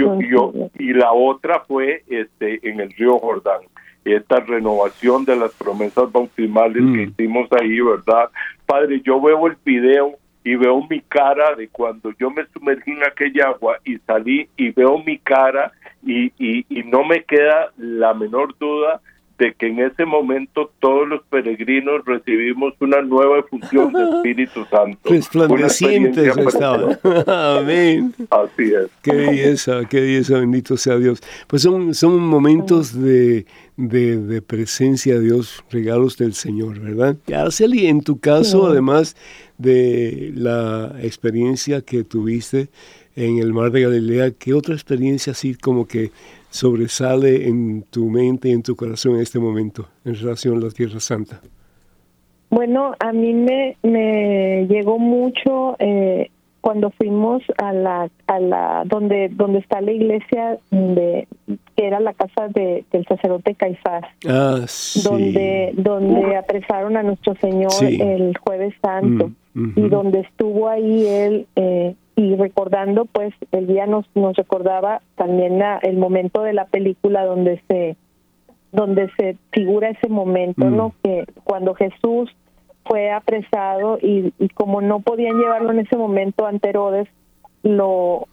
[0.77, 3.61] Y, la otra fue este, en el río Jordán
[4.03, 7.09] esta renovación de las promesas bautismales que mm.
[7.09, 8.29] hicimos ahí, ¿verdad?
[8.65, 13.03] Padre, yo veo el video y veo mi cara de cuando yo me sumergí en
[13.03, 15.71] aquella agua y salí y veo mi cara
[16.03, 19.01] y, y, y no me queda la menor duda
[19.39, 24.99] de que en ese momento todos los peregrinos recibimos una nueva efusión de Espíritu Santo.
[25.09, 26.99] Resplandecientes estaban.
[27.25, 28.13] Amén.
[28.29, 28.89] Así es.
[29.01, 31.21] Qué belleza, qué belleza, bendito sea Dios.
[31.47, 33.45] Pues son, son momentos de,
[33.77, 37.15] de, presencia de Dios, regalos del Señor, ¿verdad?
[37.33, 39.15] Araceli, en tu caso, además
[39.57, 42.67] de la experiencia que tuviste
[43.15, 46.11] en el Mar de Galilea, ¿qué otra experiencia así como que
[46.49, 50.71] sobresale en tu mente y en tu corazón en este momento en relación a la
[50.71, 51.41] Tierra Santa?
[52.49, 56.31] Bueno, a mí me, me llegó mucho eh,
[56.61, 61.27] cuando fuimos a la a la donde donde está la iglesia de
[61.75, 64.03] que era la casa de, del sacerdote Caifás.
[64.27, 64.65] Ah,
[65.03, 69.31] donde donde apresaron a nuestro Señor el jueves santo.
[69.53, 75.01] Mm, y donde estuvo ahí él eh, y recordando pues el día nos nos recordaba
[75.15, 77.95] también el momento de la película donde se
[78.73, 80.93] donde se figura ese momento no mm.
[81.01, 82.29] que cuando Jesús
[82.83, 87.07] fue apresado y, y como no podían llevarlo en ese momento ante Herodes
[87.63, 88.27] lo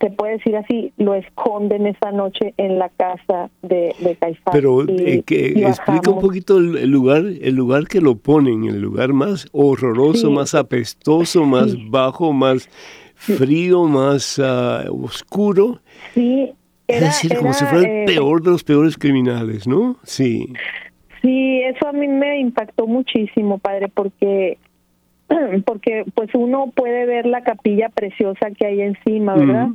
[0.00, 4.52] se puede decir así, lo esconden esa noche en la casa de, de Caifás.
[4.52, 9.14] Pero eh, que, explica un poquito el, lugar, el lugar que lo ponen, el lugar
[9.14, 12.68] más horroroso, más apestoso, más bajo, más
[13.16, 15.80] frío, más uh, oscuro.
[16.14, 16.52] Sí,
[16.86, 19.96] es decir, como si fuera el peor de los peores criminales, ¿no?
[20.04, 20.52] Sí.
[21.22, 24.58] Sí, eso a mí me impactó muchísimo, padre, porque
[25.66, 29.68] porque pues uno puede ver la capilla preciosa que hay encima, ¿verdad?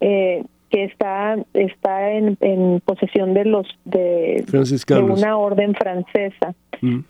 [0.00, 6.54] eh, que está está en, en posesión de los de, de una orden francesa,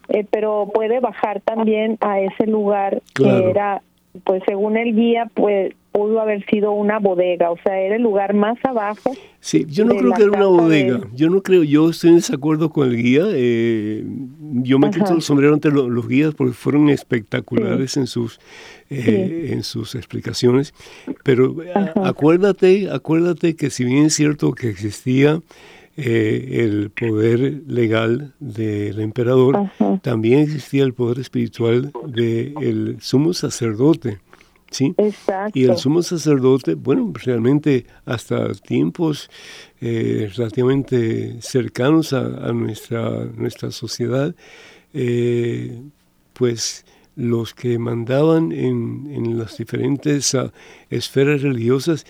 [0.09, 3.83] eh, pero puede bajar también a ese lugar que era,
[4.25, 8.35] pues según el guía, pues pudo haber sido una bodega, o sea, era el lugar
[8.35, 9.15] más abajo.
[9.41, 12.71] Sí, yo no creo que era una bodega, yo no creo, yo estoy en desacuerdo
[12.71, 14.03] con el guía, eh,
[14.63, 18.41] yo me quito el sombrero ante los, guías porque fueron espectaculares en sus
[18.89, 20.73] eh, en sus explicaciones,
[21.25, 25.41] pero eh, acuérdate, acuérdate que si bien es cierto que existía
[25.97, 29.71] el poder legal del emperador,
[30.03, 34.21] también existía el poder espiritual del sumo sacerdote.
[34.71, 34.95] ¿sí?
[35.55, 39.31] Y el sumo sacerdote, bueno, realmente hasta tiempos
[39.81, 44.35] eh, relativamente cercanos a, nuestra, nuestra sociedad,
[44.95, 45.83] eh,
[46.33, 46.85] pues
[47.15, 50.51] los que mandaban en, en las diferentes ah,
[50.89, 52.07] esferas religiosas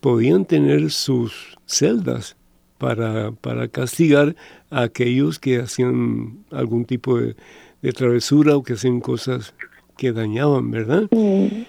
[0.00, 2.36] podían tener sus celdas
[2.78, 4.36] para, para castigar
[4.70, 7.36] a aquellos que hacían algún tipo de,
[7.82, 9.54] de travesura o que hacían cosas
[9.96, 11.08] que dañaban, ¿verdad?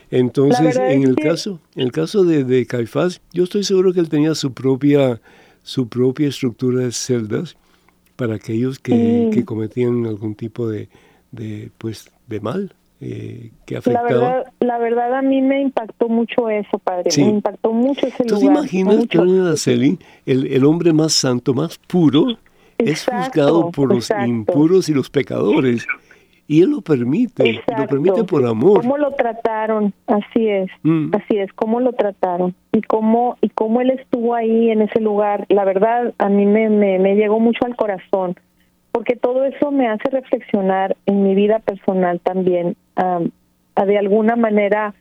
[0.09, 4.09] Entonces, en el caso, en el caso de, de, Caifás, yo estoy seguro que él
[4.09, 5.21] tenía su propia,
[5.63, 7.55] su propia estructura de celdas
[8.15, 10.89] para aquellos que, que cometían algún tipo de,
[11.31, 12.73] de pues, de mal.
[13.01, 14.09] Eh, que afectaba.
[14.09, 17.11] La verdad, la verdad a mí me impactó mucho eso, padre.
[17.17, 18.39] Me impactó mucho ese ¿Tú lugar.
[18.39, 22.37] ¿Tú imaginas que el, el hombre más santo, más puro,
[22.77, 25.85] es juzgado por los impuros y los pecadores?
[26.47, 28.81] y él lo permite, lo permite por amor.
[28.81, 29.93] ¿Cómo lo trataron?
[30.07, 31.15] Así es, mm.
[31.15, 35.45] así es, cómo lo trataron y cómo y cómo él estuvo ahí en ese lugar.
[35.49, 38.35] La verdad, a mí me, me, llegó mucho al corazón,
[38.91, 44.93] porque todo eso me hace reflexionar en mi vida personal también, a de alguna manera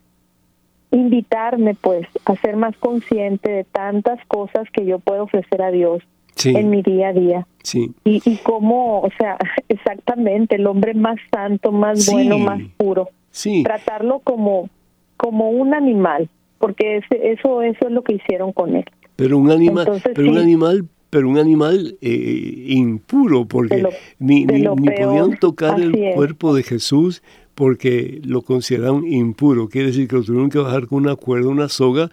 [0.95, 6.03] invitarme pues a ser más consciente de tantas cosas que yo puedo ofrecer a Dios
[6.45, 7.47] en mi día a día.
[7.63, 7.93] Sí.
[8.05, 9.39] Y, y cómo, o sea,
[9.69, 13.09] exactamente, el hombre más santo, más bueno, más puro.
[13.31, 13.63] Sí.
[13.63, 14.69] Tratarlo como,
[15.17, 16.29] como un animal,
[16.59, 18.85] porque ese, eso, eso es lo que hicieron con él.
[19.17, 23.87] Pero un animal, pero un animal pero un animal eh, impuro, porque
[24.19, 27.23] ni, ni, podían tocar el cuerpo de Jesús
[27.55, 29.69] porque lo consideraban impuro.
[29.69, 32.11] Quiere decir que lo tuvieron que bajar con una cuerda, una soga,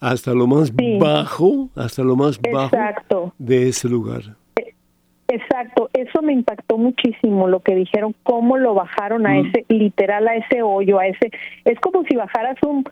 [0.00, 4.36] hasta lo más bajo, hasta lo más bajo de ese lugar.
[5.28, 9.46] Exacto, eso me impactó muchísimo lo que dijeron, cómo lo bajaron a mm.
[9.46, 11.30] ese, literal a ese hoyo, a ese,
[11.64, 12.84] es como si bajaras un,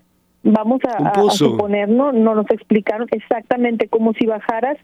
[0.42, 4.78] vamos a, suponer, no, no nos explicaron exactamente, como si bajaras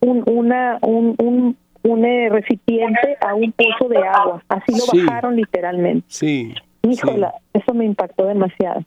[0.00, 5.36] un, una, un, un, un eh, recipiente a un pozo de agua, así lo bajaron
[5.36, 6.04] literalmente.
[6.08, 6.54] Sí.
[6.82, 8.82] Híjola, eso me impactó demasiado.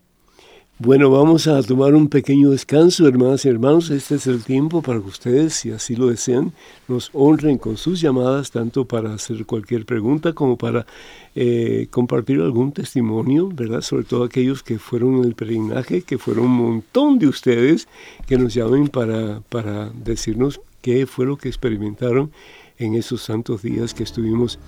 [0.80, 3.89] Bueno, vamos a tomar un pequeño descanso, hermanas y hermanos.
[3.89, 6.54] Este es el tiempo para que ustedes, si así lo desean,
[6.88, 10.86] nos honren con sus llamadas, tanto para hacer cualquier pregunta como para
[11.34, 13.82] eh, compartir algún testimonio, ¿verdad?
[13.82, 17.88] Sobre todo aquellos que fueron en el peregrinaje, que fueron un montón de ustedes
[18.28, 22.30] que nos llamen para, para decirnos qué fue lo que experimentaron
[22.78, 24.60] en esos santos días que estuvimos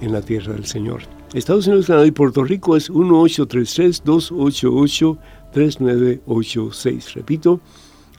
[0.00, 1.02] en la tierra del Señor.
[1.32, 5.18] Estados Unidos, Canadá y Puerto Rico es 1833 288
[5.54, 7.14] 3986.
[7.14, 7.60] Repito,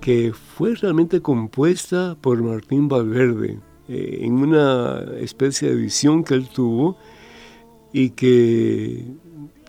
[0.00, 3.58] que fue realmente compuesta por Martín Valverde.
[3.88, 6.98] Eh, en una especie de visión que él tuvo
[7.90, 9.02] y que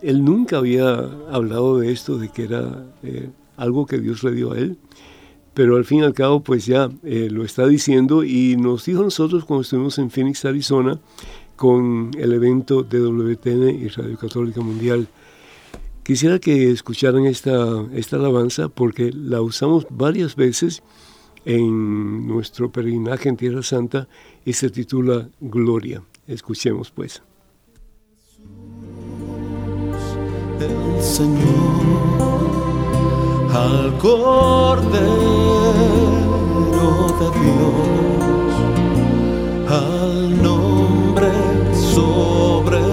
[0.02, 4.52] él nunca había hablado de esto, de que era eh, algo que Dios le dio
[4.52, 4.78] a él,
[5.54, 9.04] pero al fin y al cabo pues ya eh, lo está diciendo y nos dijo
[9.04, 11.00] nosotros cuando estuvimos en Phoenix, Arizona,
[11.56, 15.08] con el evento de WTN y Radio Católica Mundial.
[16.10, 20.82] Quisiera que escucharan esta, esta alabanza porque la usamos varias veces
[21.45, 24.07] en nuestro peregrinaje en Tierra Santa
[24.43, 26.01] y se titula Gloria.
[26.26, 27.22] Escuchemos pues.
[30.60, 31.45] El Señor
[33.53, 35.03] al Cordero
[37.20, 37.78] de Dios,
[39.70, 41.30] al nombre
[41.93, 42.89] sobre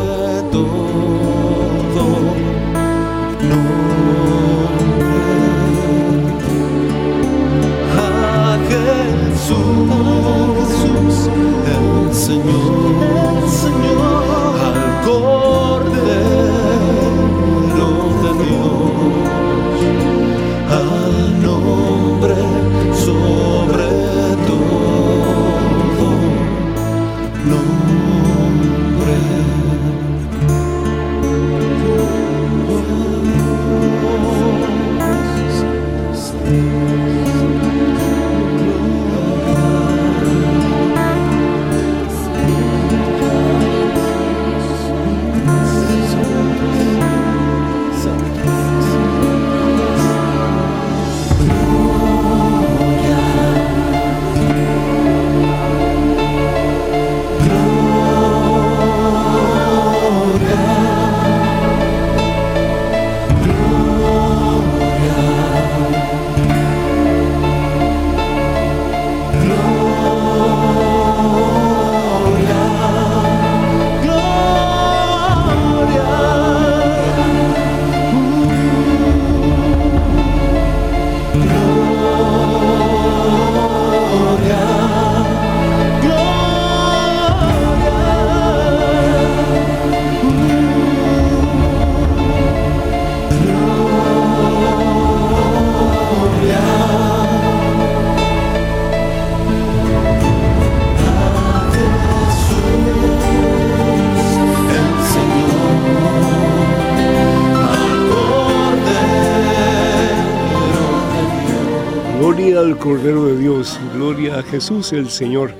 [112.36, 115.54] Gloria al Cordero de Dios, gloria a Jesús el Señor.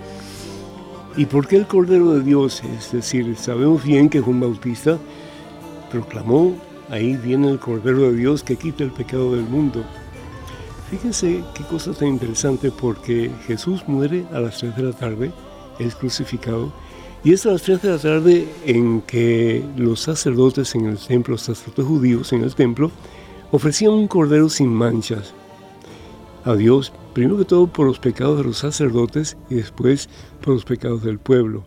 [1.17, 2.63] ¿Y por qué el Cordero de Dios?
[2.77, 4.99] Es decir, sabemos bien que Juan Bautista
[5.91, 6.55] proclamó,
[6.91, 9.87] ahí viene el Cordero de Dios que quita el pecado del mundo.
[10.91, 15.33] Fíjense qué cosa tan interesante porque Jesús muere a las 3 de la tarde,
[15.79, 16.75] es crucificado,
[17.25, 21.33] y es a las 3 de la tarde en que los sacerdotes en el templo,
[21.33, 22.91] los sacerdotes judíos en el templo,
[23.51, 25.33] ofrecían un cordero sin manchas
[26.47, 30.09] a Dios, primero que todo por los pecados de los sacerdotes y después
[30.41, 31.67] por los pecados del pueblo.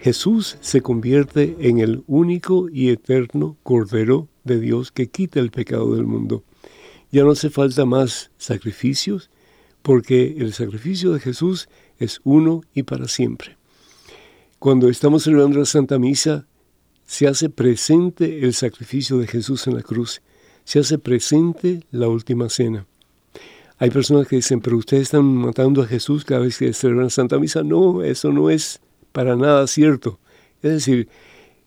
[0.00, 5.94] Jesús se convierte en el único y eterno Cordero de Dios que quita el pecado
[5.94, 6.42] del mundo.
[7.12, 9.30] Ya no hace falta más sacrificios,
[9.82, 11.68] porque el sacrificio de Jesús
[11.98, 13.56] es uno y para siempre.
[14.58, 16.48] Cuando estamos celebrando la Santa Misa,
[17.06, 20.20] se hace presente el sacrificio de Jesús en la cruz,
[20.64, 22.87] se hace presente la última cena.
[23.78, 27.38] Hay personas que dicen, pero ustedes están matando a Jesús cada vez que celebran Santa
[27.38, 27.62] Misa.
[27.62, 28.80] No, eso no es
[29.12, 30.18] para nada cierto.
[30.62, 31.08] Es decir,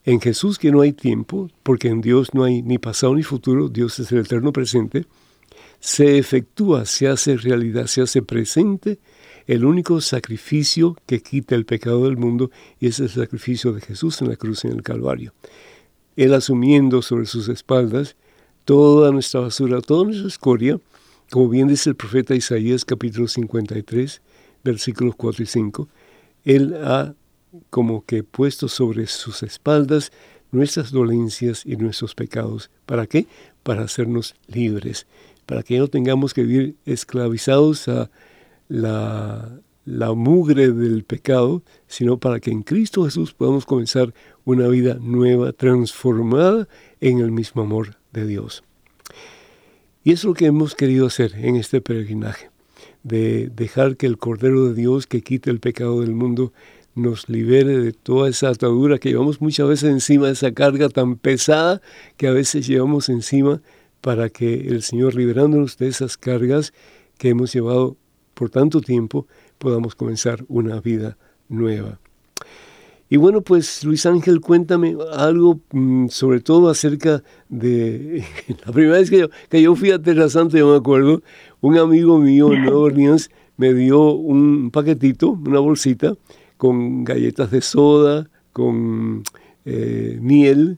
[0.03, 3.69] en Jesús que no hay tiempo, porque en Dios no hay ni pasado ni futuro,
[3.69, 5.05] Dios es el eterno presente,
[5.79, 8.99] se efectúa, se hace realidad, se hace presente
[9.47, 14.21] el único sacrificio que quita el pecado del mundo y es el sacrificio de Jesús
[14.21, 15.33] en la cruz en el Calvario.
[16.15, 18.15] Él asumiendo sobre sus espaldas
[18.65, 20.79] toda nuestra basura, toda nuestra escoria,
[21.31, 24.21] como bien dice el profeta Isaías capítulo 53,
[24.65, 25.87] versículos 4 y 5,
[26.43, 27.15] Él ha
[27.69, 30.11] como que puesto sobre sus espaldas
[30.51, 32.69] nuestras dolencias y nuestros pecados.
[32.85, 33.27] ¿Para qué?
[33.63, 35.07] Para hacernos libres,
[35.45, 38.11] para que no tengamos que vivir esclavizados a
[38.67, 44.13] la, la mugre del pecado, sino para que en Cristo Jesús podamos comenzar
[44.43, 46.67] una vida nueva, transformada
[46.99, 48.65] en el mismo amor de Dios.
[50.03, 52.49] Y es lo que hemos querido hacer en este peregrinaje,
[53.03, 56.53] de dejar que el Cordero de Dios que quite el pecado del mundo
[56.95, 61.81] nos libere de toda esa atadura que llevamos muchas veces encima, esa carga tan pesada
[62.17, 63.61] que a veces llevamos encima,
[64.01, 66.73] para que el Señor, liberándonos de esas cargas
[67.19, 67.95] que hemos llevado
[68.33, 69.27] por tanto tiempo,
[69.59, 72.00] podamos comenzar una vida nueva.
[73.11, 78.23] Y bueno, pues Luis Ángel, cuéntame algo mm, sobre todo acerca de
[78.65, 81.21] la primera vez que yo, que yo fui a Terra Santa, yo me acuerdo,
[81.59, 86.13] un amigo mío en Nueva Orleans me dio un paquetito, una bolsita,
[86.55, 89.23] con galletas de soda, con
[89.65, 90.77] eh, miel,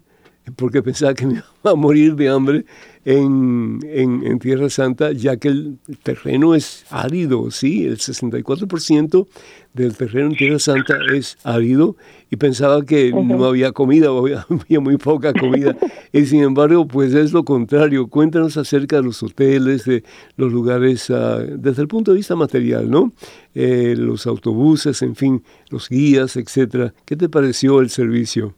[0.55, 2.65] porque pensaba que me iba a morir de hambre
[3.05, 9.27] en, en, en, Tierra Santa, ya que el terreno es árido, sí, el 64%
[9.73, 11.97] del terreno en Tierra Santa es árido
[12.29, 13.37] y pensaba que uh -huh.
[13.37, 15.75] no había comida, había, había, muy poca comida.
[16.13, 18.07] y sin embargo, pues es lo contrario.
[18.07, 20.03] Cuéntanos acerca de los hoteles, de
[20.37, 23.11] los lugares, uh, desde el punto de vista material, ¿no?
[23.53, 26.93] Eh, los autobuses, en fin, los guías, etcétera.
[27.05, 28.55] ¿Qué te pareció el servicio?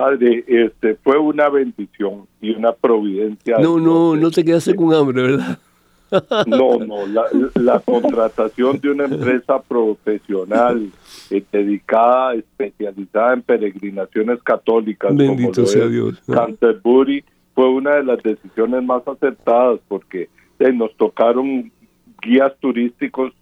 [0.00, 3.58] Padre, este fue una bendición y una providencia.
[3.58, 5.58] No, no, no te quedaste con hambre, ¿verdad?
[6.46, 7.22] No, no, la,
[7.54, 10.90] la contratación de una empresa profesional
[11.30, 16.20] eh, dedicada, especializada en peregrinaciones católicas, Bendito como sea es Dios.
[16.26, 17.24] Canterbury,
[17.54, 20.28] fue una de las decisiones más acertadas porque
[20.58, 21.70] eh, nos tocaron
[22.20, 23.32] guías turísticos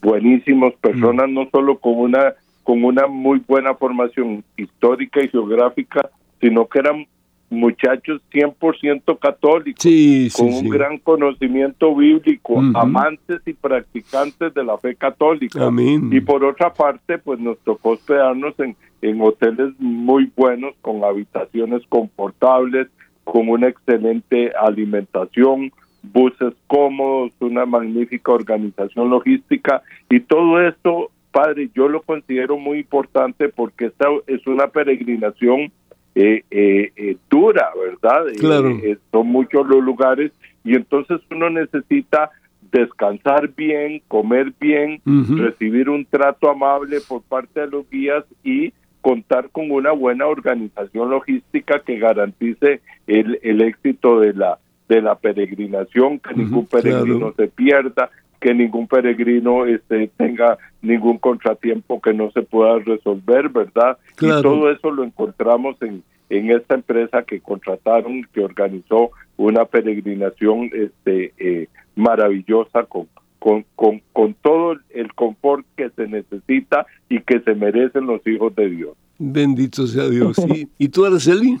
[0.00, 1.34] buenísimos, personas Mm.
[1.34, 2.34] no solo con una
[2.64, 6.10] con una muy buena formación histórica y geográfica,
[6.40, 7.06] sino que eran
[7.50, 10.64] muchachos 100% católicos, Sí, sí, con sí.
[10.64, 15.64] un gran conocimiento bíblico, amantes y practicantes de la fe católica.
[15.66, 16.08] Amén.
[16.10, 21.82] Y por otra parte, pues nos tocó hospedarnos en, en hoteles muy buenos, con habitaciones
[21.88, 22.88] confortables,
[23.24, 25.70] con una excelente alimentación,
[26.02, 33.48] buses cómodos, una magnífica organización logística y todo esto, padre, yo lo considero muy importante
[33.48, 35.72] porque esta es una peregrinación
[36.14, 38.28] eh, eh, eh, dura, ¿verdad?
[38.28, 38.68] Eh, Claro.
[38.70, 40.30] eh, son muchos los lugares
[40.62, 42.30] y entonces uno necesita
[42.70, 49.50] descansar bien, comer bien, recibir un trato amable por parte de los guías y contar
[49.50, 54.58] con una buena organización logística que garantice el, el éxito de la
[54.88, 57.34] de la peregrinación, que ningún peregrino claro.
[57.38, 58.10] se pierda,
[58.44, 63.96] que ningún peregrino este, tenga ningún contratiempo que no se pueda resolver, ¿verdad?
[64.16, 64.40] Claro.
[64.40, 70.70] Y todo eso lo encontramos en, en esta empresa que contrataron, que organizó una peregrinación
[70.74, 77.40] este, eh, maravillosa con, con, con, con todo el confort que se necesita y que
[77.40, 78.94] se merecen los hijos de Dios.
[79.18, 80.36] Bendito sea Dios.
[80.54, 81.56] ¿Y, ¿y tú, Araceli?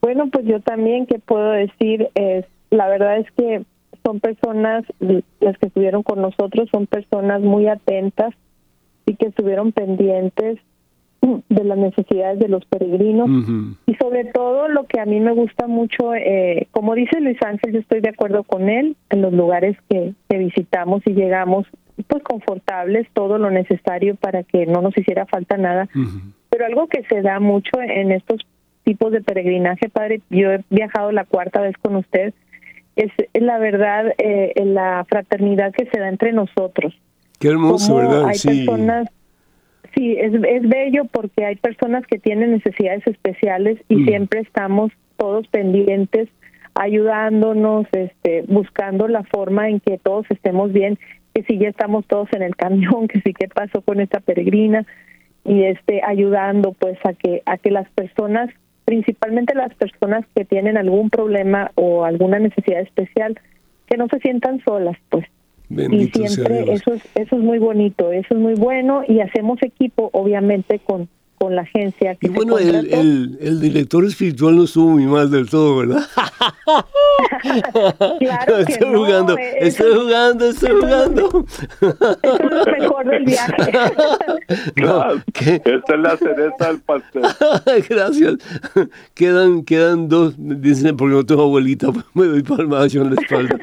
[0.00, 2.08] Bueno, pues yo también, ¿qué puedo decir?
[2.16, 3.62] Es, la verdad es que
[4.04, 4.84] son personas,
[5.40, 8.34] las que estuvieron con nosotros, son personas muy atentas
[9.06, 10.58] y que estuvieron pendientes
[11.48, 13.30] de las necesidades de los peregrinos.
[13.86, 17.72] Y sobre todo lo que a mí me gusta mucho, eh, como dice Luis Ángel,
[17.72, 21.66] yo estoy de acuerdo con él, en los lugares que, que visitamos y llegamos,
[22.06, 25.88] pues confortables, todo lo necesario para que no nos hiciera falta nada.
[26.50, 28.40] Pero algo que se da mucho en estos
[28.84, 32.34] tipos de peregrinaje, padre, yo he viajado la cuarta vez con usted,
[32.96, 36.94] es la verdad, eh, la fraternidad que se da entre nosotros.
[37.40, 38.24] Qué hermoso, Cómo ¿verdad?
[38.26, 38.48] Hay Sí.
[38.66, 39.08] personas,
[39.96, 44.04] sí, es, es bello porque hay personas que tienen necesidades especiales y Mm.
[44.06, 46.28] siempre estamos todos pendientes,
[46.74, 50.98] ayudándonos, este, buscando la forma en que todos estemos bien,
[51.34, 54.86] que si ya estamos todos en el camión, que si qué pasó con esta peregrina
[55.44, 58.48] y este ayudando pues a que a que las personas
[58.84, 63.38] principalmente las personas que tienen algún problema o alguna necesidad especial
[63.86, 65.26] que no se sientan solas pues.
[65.68, 69.62] Bendito y siempre eso es eso es muy bonito eso es muy bueno y hacemos
[69.62, 71.08] equipo obviamente con
[71.44, 75.30] con la agencia que Y bueno, el, el, el director espiritual no estuvo muy mal
[75.30, 76.02] del todo, ¿verdad?
[78.18, 81.46] Claro que estoy no, jugando, eh, estoy eso- jugando, estoy eso jugando.
[81.80, 83.72] eso es lo mejor del viaje
[84.74, 85.62] Claro, ¿qué?
[85.64, 87.22] esta es la cereza del pastel.
[87.88, 88.34] Gracias.
[89.14, 93.56] Quedan, quedan dos, dicen, porque no tengo abuelita, me doy palmadas en la espalda.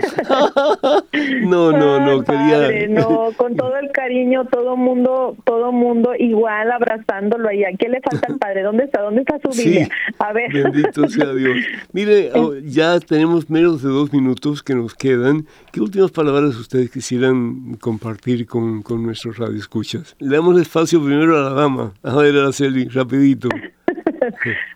[1.44, 2.58] No, no, no, Ay, quería...
[2.58, 7.64] padre, no, con todo el cariño, todo mundo, todo mundo igual abrazándolo ahí.
[7.72, 8.64] ¿A qué le falta al padre?
[8.64, 9.02] ¿Dónde está?
[9.02, 9.90] ¿Dónde está su Sí, Biblia?
[10.20, 10.52] A ver.
[10.52, 11.58] bendito sea Dios.
[11.94, 15.46] Mire, oh, ya tenemos menos de dos minutos que nos quedan.
[15.72, 20.16] ¿Qué últimas palabras ustedes quisieran compartir con, con nuestros radioescuchas?
[20.20, 21.94] Le damos espacio primero a la dama.
[22.04, 23.50] A ver, Araceli, rapidito.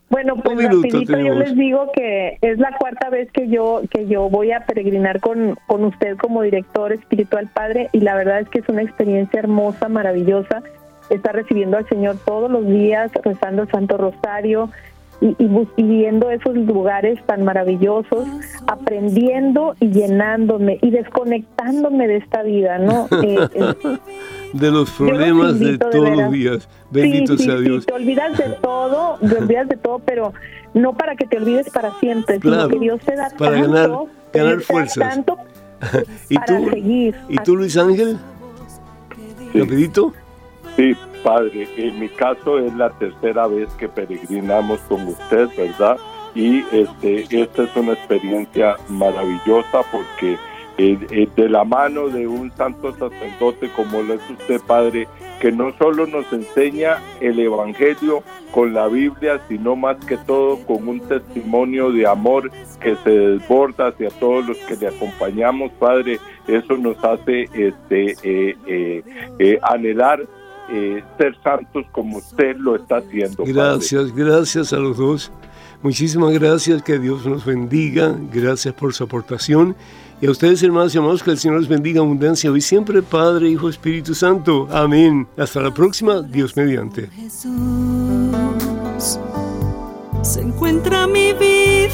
[0.10, 4.30] Bueno, pues rapidito yo les digo que es la cuarta vez que yo que yo
[4.30, 8.60] voy a peregrinar con, con usted como director espiritual padre y la verdad es que
[8.60, 10.64] es una experiencia hermosa, maravillosa
[11.10, 14.70] estar recibiendo al Señor todos los días, rezando el Santo Rosario
[15.22, 18.28] y, y, bus- y viendo esos lugares tan maravillosos,
[18.68, 23.08] aprendiendo y llenándome y desconectándome de esta vida, ¿no?
[23.24, 23.98] Eh, eh,
[24.54, 26.68] De los problemas de todos los días.
[26.92, 27.86] Bendito sí, sí, sea sí, Dios.
[27.86, 30.34] te olvidas de todo, te olvidas de todo, pero
[30.74, 33.72] no para que te olvides para siempre, Claro, sino que Dios te da para tanto,
[33.72, 34.00] ganar-
[34.34, 35.10] ganar fuerzas.
[35.10, 35.38] tanto
[36.30, 37.16] ¿Y para tú, seguir.
[37.30, 38.18] ¿Y tú, Luis Ángel?
[39.52, 39.60] Sí.
[39.60, 40.14] Rapidito.
[40.76, 45.98] Sí, padre, en mi caso es la tercera vez que peregrinamos con usted, ¿verdad?
[46.34, 50.38] Y este, esta es una experiencia maravillosa porque
[50.78, 55.08] eh, eh, de la mano de un santo sacerdote como lo es usted, padre,
[55.40, 60.88] que no solo nos enseña el Evangelio con la Biblia, sino más que todo con
[60.88, 62.52] un testimonio de amor
[62.82, 68.56] que se desborda hacia todos los que le acompañamos, padre, eso nos hace este, eh,
[68.66, 69.04] eh,
[69.40, 70.26] eh, anhelar
[70.70, 73.38] eh, ser santos como usted lo está haciendo.
[73.38, 73.54] Padre.
[73.54, 75.32] Gracias, gracias a los dos.
[75.82, 78.16] Muchísimas gracias, que Dios nos bendiga.
[78.34, 79.76] Gracias por su aportación.
[80.22, 83.50] Y a ustedes, hermanos y hermanos, que el Señor les bendiga abundancia hoy siempre, Padre,
[83.50, 84.68] Hijo, Espíritu Santo.
[84.72, 85.28] Amén.
[85.38, 87.08] Hasta la próxima, Dios mediante.
[87.08, 87.52] Jesús
[90.22, 91.94] se encuentra mi vida,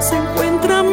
[0.00, 0.84] se encuentra